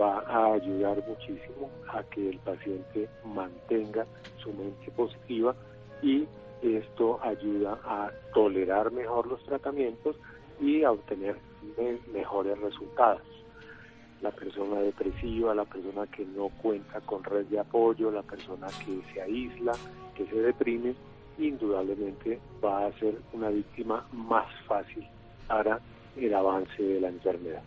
va 0.00 0.20
a 0.20 0.52
ayudar 0.54 1.02
muchísimo 1.06 1.70
a 1.92 2.02
que 2.04 2.30
el 2.30 2.38
paciente 2.38 3.08
mantenga 3.24 4.06
su 4.42 4.52
mente 4.52 4.90
positiva 4.92 5.54
y 6.02 6.26
esto 6.62 7.20
ayuda 7.22 7.78
a 7.84 8.10
tolerar 8.32 8.90
mejor 8.92 9.26
los 9.26 9.42
tratamientos 9.44 10.16
y 10.60 10.82
a 10.82 10.92
obtener 10.92 11.36
mejores 12.12 12.58
resultados. 12.58 13.22
La 14.20 14.30
persona 14.30 14.80
depresiva, 14.80 15.54
la 15.54 15.64
persona 15.64 16.06
que 16.06 16.24
no 16.24 16.48
cuenta 16.60 17.00
con 17.02 17.22
red 17.22 17.46
de 17.46 17.60
apoyo, 17.60 18.10
la 18.10 18.22
persona 18.22 18.66
que 18.84 19.00
se 19.12 19.22
aísla, 19.22 19.72
que 20.16 20.26
se 20.26 20.36
deprime, 20.36 20.94
indudablemente 21.38 22.40
va 22.64 22.86
a 22.86 22.92
ser 22.98 23.16
una 23.32 23.48
víctima 23.50 24.04
más 24.12 24.48
fácil 24.66 25.06
para 25.46 25.80
el 26.16 26.34
avance 26.34 26.82
de 26.82 27.00
la 27.00 27.08
enfermedad. 27.08 27.62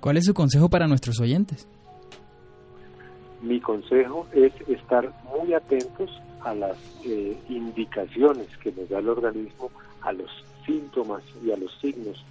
¿Cuál 0.00 0.16
es 0.16 0.24
su 0.24 0.32
consejo 0.32 0.70
para 0.70 0.86
nuestros 0.86 1.20
oyentes? 1.20 1.68
Mi 3.42 3.60
consejo 3.60 4.26
es 4.32 4.52
estar 4.66 5.12
muy 5.24 5.52
atentos 5.52 6.10
a 6.40 6.54
las 6.54 6.78
eh, 7.04 7.36
indicaciones 7.50 8.48
que 8.58 8.72
nos 8.72 8.88
da 8.88 8.98
el 8.98 9.10
organismo, 9.10 9.70
a 10.00 10.12
los 10.12 10.30
síntomas 10.64 11.22
y 11.44 11.50
a 11.50 11.56
los 11.58 11.70
signos, 11.80 12.24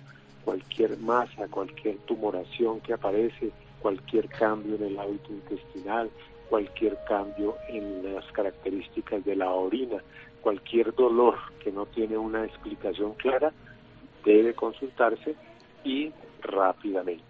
cualquier 0.44 0.98
masa, 0.98 1.48
cualquier 1.48 1.98
tumoración 2.00 2.80
que 2.82 2.94
aparece, 2.94 3.52
cualquier 3.82 4.28
cambio 4.30 4.76
en 4.76 4.86
el 4.86 5.00
hábito 5.00 5.32
intestinal, 5.32 6.10
cualquier 6.50 6.98
cambio 7.08 7.56
en 7.68 8.16
las 8.16 8.26
características 8.32 9.24
de 9.26 9.36
la 9.36 9.52
orina, 9.52 9.98
cualquier 10.42 10.96
dolor 10.96 11.36
que 11.64 11.72
no 11.72 11.86
tiene 11.86 12.18
una 12.18 12.46
explicación 12.46 13.14
clara, 13.14 13.52
debe 14.26 14.56
consultarse 14.56 15.36
y 15.84 16.12
rápidamente. 16.42 17.29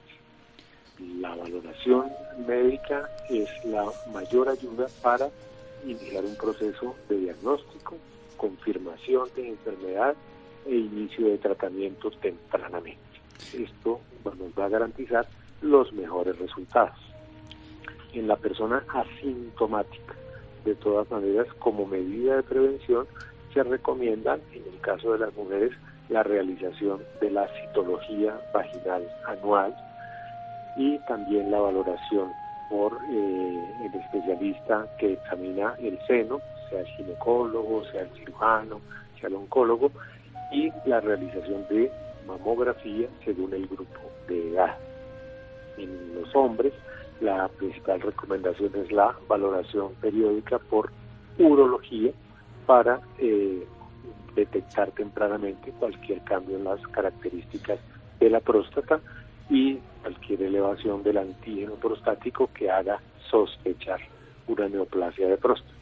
La 1.00 1.34
valoración 1.34 2.12
médica 2.46 3.10
es 3.30 3.48
la 3.64 3.86
mayor 4.12 4.50
ayuda 4.50 4.88
para 5.02 5.30
iniciar 5.86 6.26
un 6.26 6.36
proceso 6.36 6.96
de 7.08 7.18
diagnóstico, 7.18 7.96
confirmación 8.36 9.30
de 9.36 9.50
enfermedad 9.50 10.16
e 10.66 10.76
inicio 10.76 11.28
de 11.28 11.38
tratamiento 11.38 12.12
tempranamente. 12.12 13.00
Esto 13.54 14.02
nos 14.26 14.52
va 14.60 14.66
a 14.66 14.70
garantizar 14.70 15.26
los 15.62 15.92
mejores 15.94 16.38
resultados. 16.38 16.98
En 18.14 18.28
la 18.28 18.36
persona 18.36 18.84
asintomática, 18.90 20.16
de 20.66 20.76
todas 20.76 21.10
maneras, 21.10 21.48
como 21.60 21.86
medida 21.86 22.36
de 22.36 22.44
prevención, 22.44 23.08
se 23.54 23.64
recomiendan, 23.64 24.42
en 24.52 24.64
el 24.74 24.80
caso 24.82 25.14
de 25.14 25.20
las 25.20 25.34
mujeres, 25.36 25.72
la 26.10 26.24
realización 26.24 27.02
de 27.22 27.32
la 27.32 27.48
citología 27.48 28.40
vaginal 28.54 29.08
anual 29.26 29.76
y 30.76 30.98
también 31.00 31.52
la 31.52 31.60
valoración 31.60 32.32
por 32.70 32.94
eh, 33.10 33.64
el 33.86 33.96
especialista 33.96 34.86
que 35.00 35.14
examina 35.14 35.74
el 35.80 36.00
seno, 36.08 36.40
sea 36.70 36.82
el 36.82 36.88
ginecólogo, 36.88 37.84
sea 37.86 38.02
el 38.02 38.10
cirujano, 38.12 38.80
sea 39.20 39.30
el 39.30 39.36
oncólogo, 39.36 39.92
y 40.52 40.72
la 40.86 41.00
realización 41.00 41.68
de 41.70 41.92
mamografía 42.28 43.08
según 43.26 43.54
el 43.54 43.68
grupo 43.68 44.00
de 44.28 44.52
edad. 44.52 44.78
En 45.78 46.16
los 46.16 46.36
hombres, 46.36 46.74
la 47.22 47.48
principal 47.50 48.02
recomendación 48.02 48.72
es 48.76 48.92
la 48.92 49.16
valoración 49.28 49.94
periódica 49.96 50.60
por 50.60 50.92
urología 51.38 52.12
para 52.66 53.02
eh, 53.18 53.66
detectar 54.36 54.92
tempranamente 54.92 55.72
cualquier 55.80 56.22
cambio 56.24 56.58
en 56.58 56.66
las 56.66 56.82
características 56.88 57.80
de 58.20 58.30
la 58.30 58.40
próstata 58.40 59.00
y 59.50 59.80
cualquier 60.02 60.44
elevación 60.44 61.04
del 61.04 61.18
antígeno 61.18 61.74
prostático 61.76 62.50
que 62.54 62.70
haga 62.70 63.00
sospechar 63.30 64.00
una 64.48 64.68
neoplasia 64.68 65.28
de 65.28 65.38
próstata. 65.38 65.74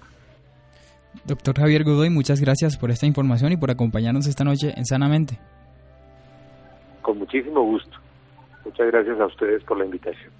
Doctor 1.26 1.58
Javier 1.58 1.84
Godoy, 1.84 2.10
muchas 2.10 2.40
gracias 2.42 2.78
por 2.78 2.92
esta 2.92 3.06
información 3.06 3.52
y 3.52 3.58
por 3.58 3.72
acompañarnos 3.72 4.28
esta 4.28 4.44
noche 4.44 4.74
en 4.76 4.86
Sanamente. 4.86 5.40
Con 7.02 7.20
muchísimo 7.20 7.64
gusto. 7.64 7.98
Muchas 8.66 8.88
gracias 8.88 9.20
a 9.20 9.26
ustedes 9.26 9.64
por 9.64 9.78
la 9.78 9.86
invitación. 9.86 10.32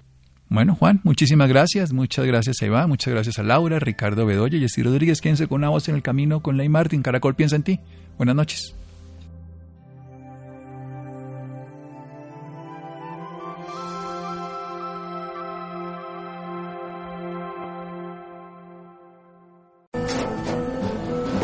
Bueno, 0.50 0.74
Juan, 0.74 1.00
muchísimas 1.04 1.48
gracias. 1.48 1.92
Muchas 1.92 2.26
gracias 2.26 2.62
a 2.62 2.66
Iván, 2.66 2.88
muchas 2.88 3.12
gracias 3.12 3.38
a 3.38 3.42
Laura, 3.42 3.78
Ricardo 3.78 4.24
Bedoya 4.24 4.56
y 4.56 4.64
Estiro 4.64 4.90
Rodríguez. 4.90 5.20
Quédense 5.20 5.46
con 5.46 5.56
una 5.56 5.68
voz 5.68 5.88
en 5.88 5.94
el 5.94 6.02
camino 6.02 6.40
con 6.40 6.56
Ley 6.56 6.68
Martin. 6.68 7.02
Caracol 7.02 7.34
piensa 7.34 7.56
en 7.56 7.64
ti. 7.64 7.80
Buenas 8.16 8.34
noches. 8.34 8.74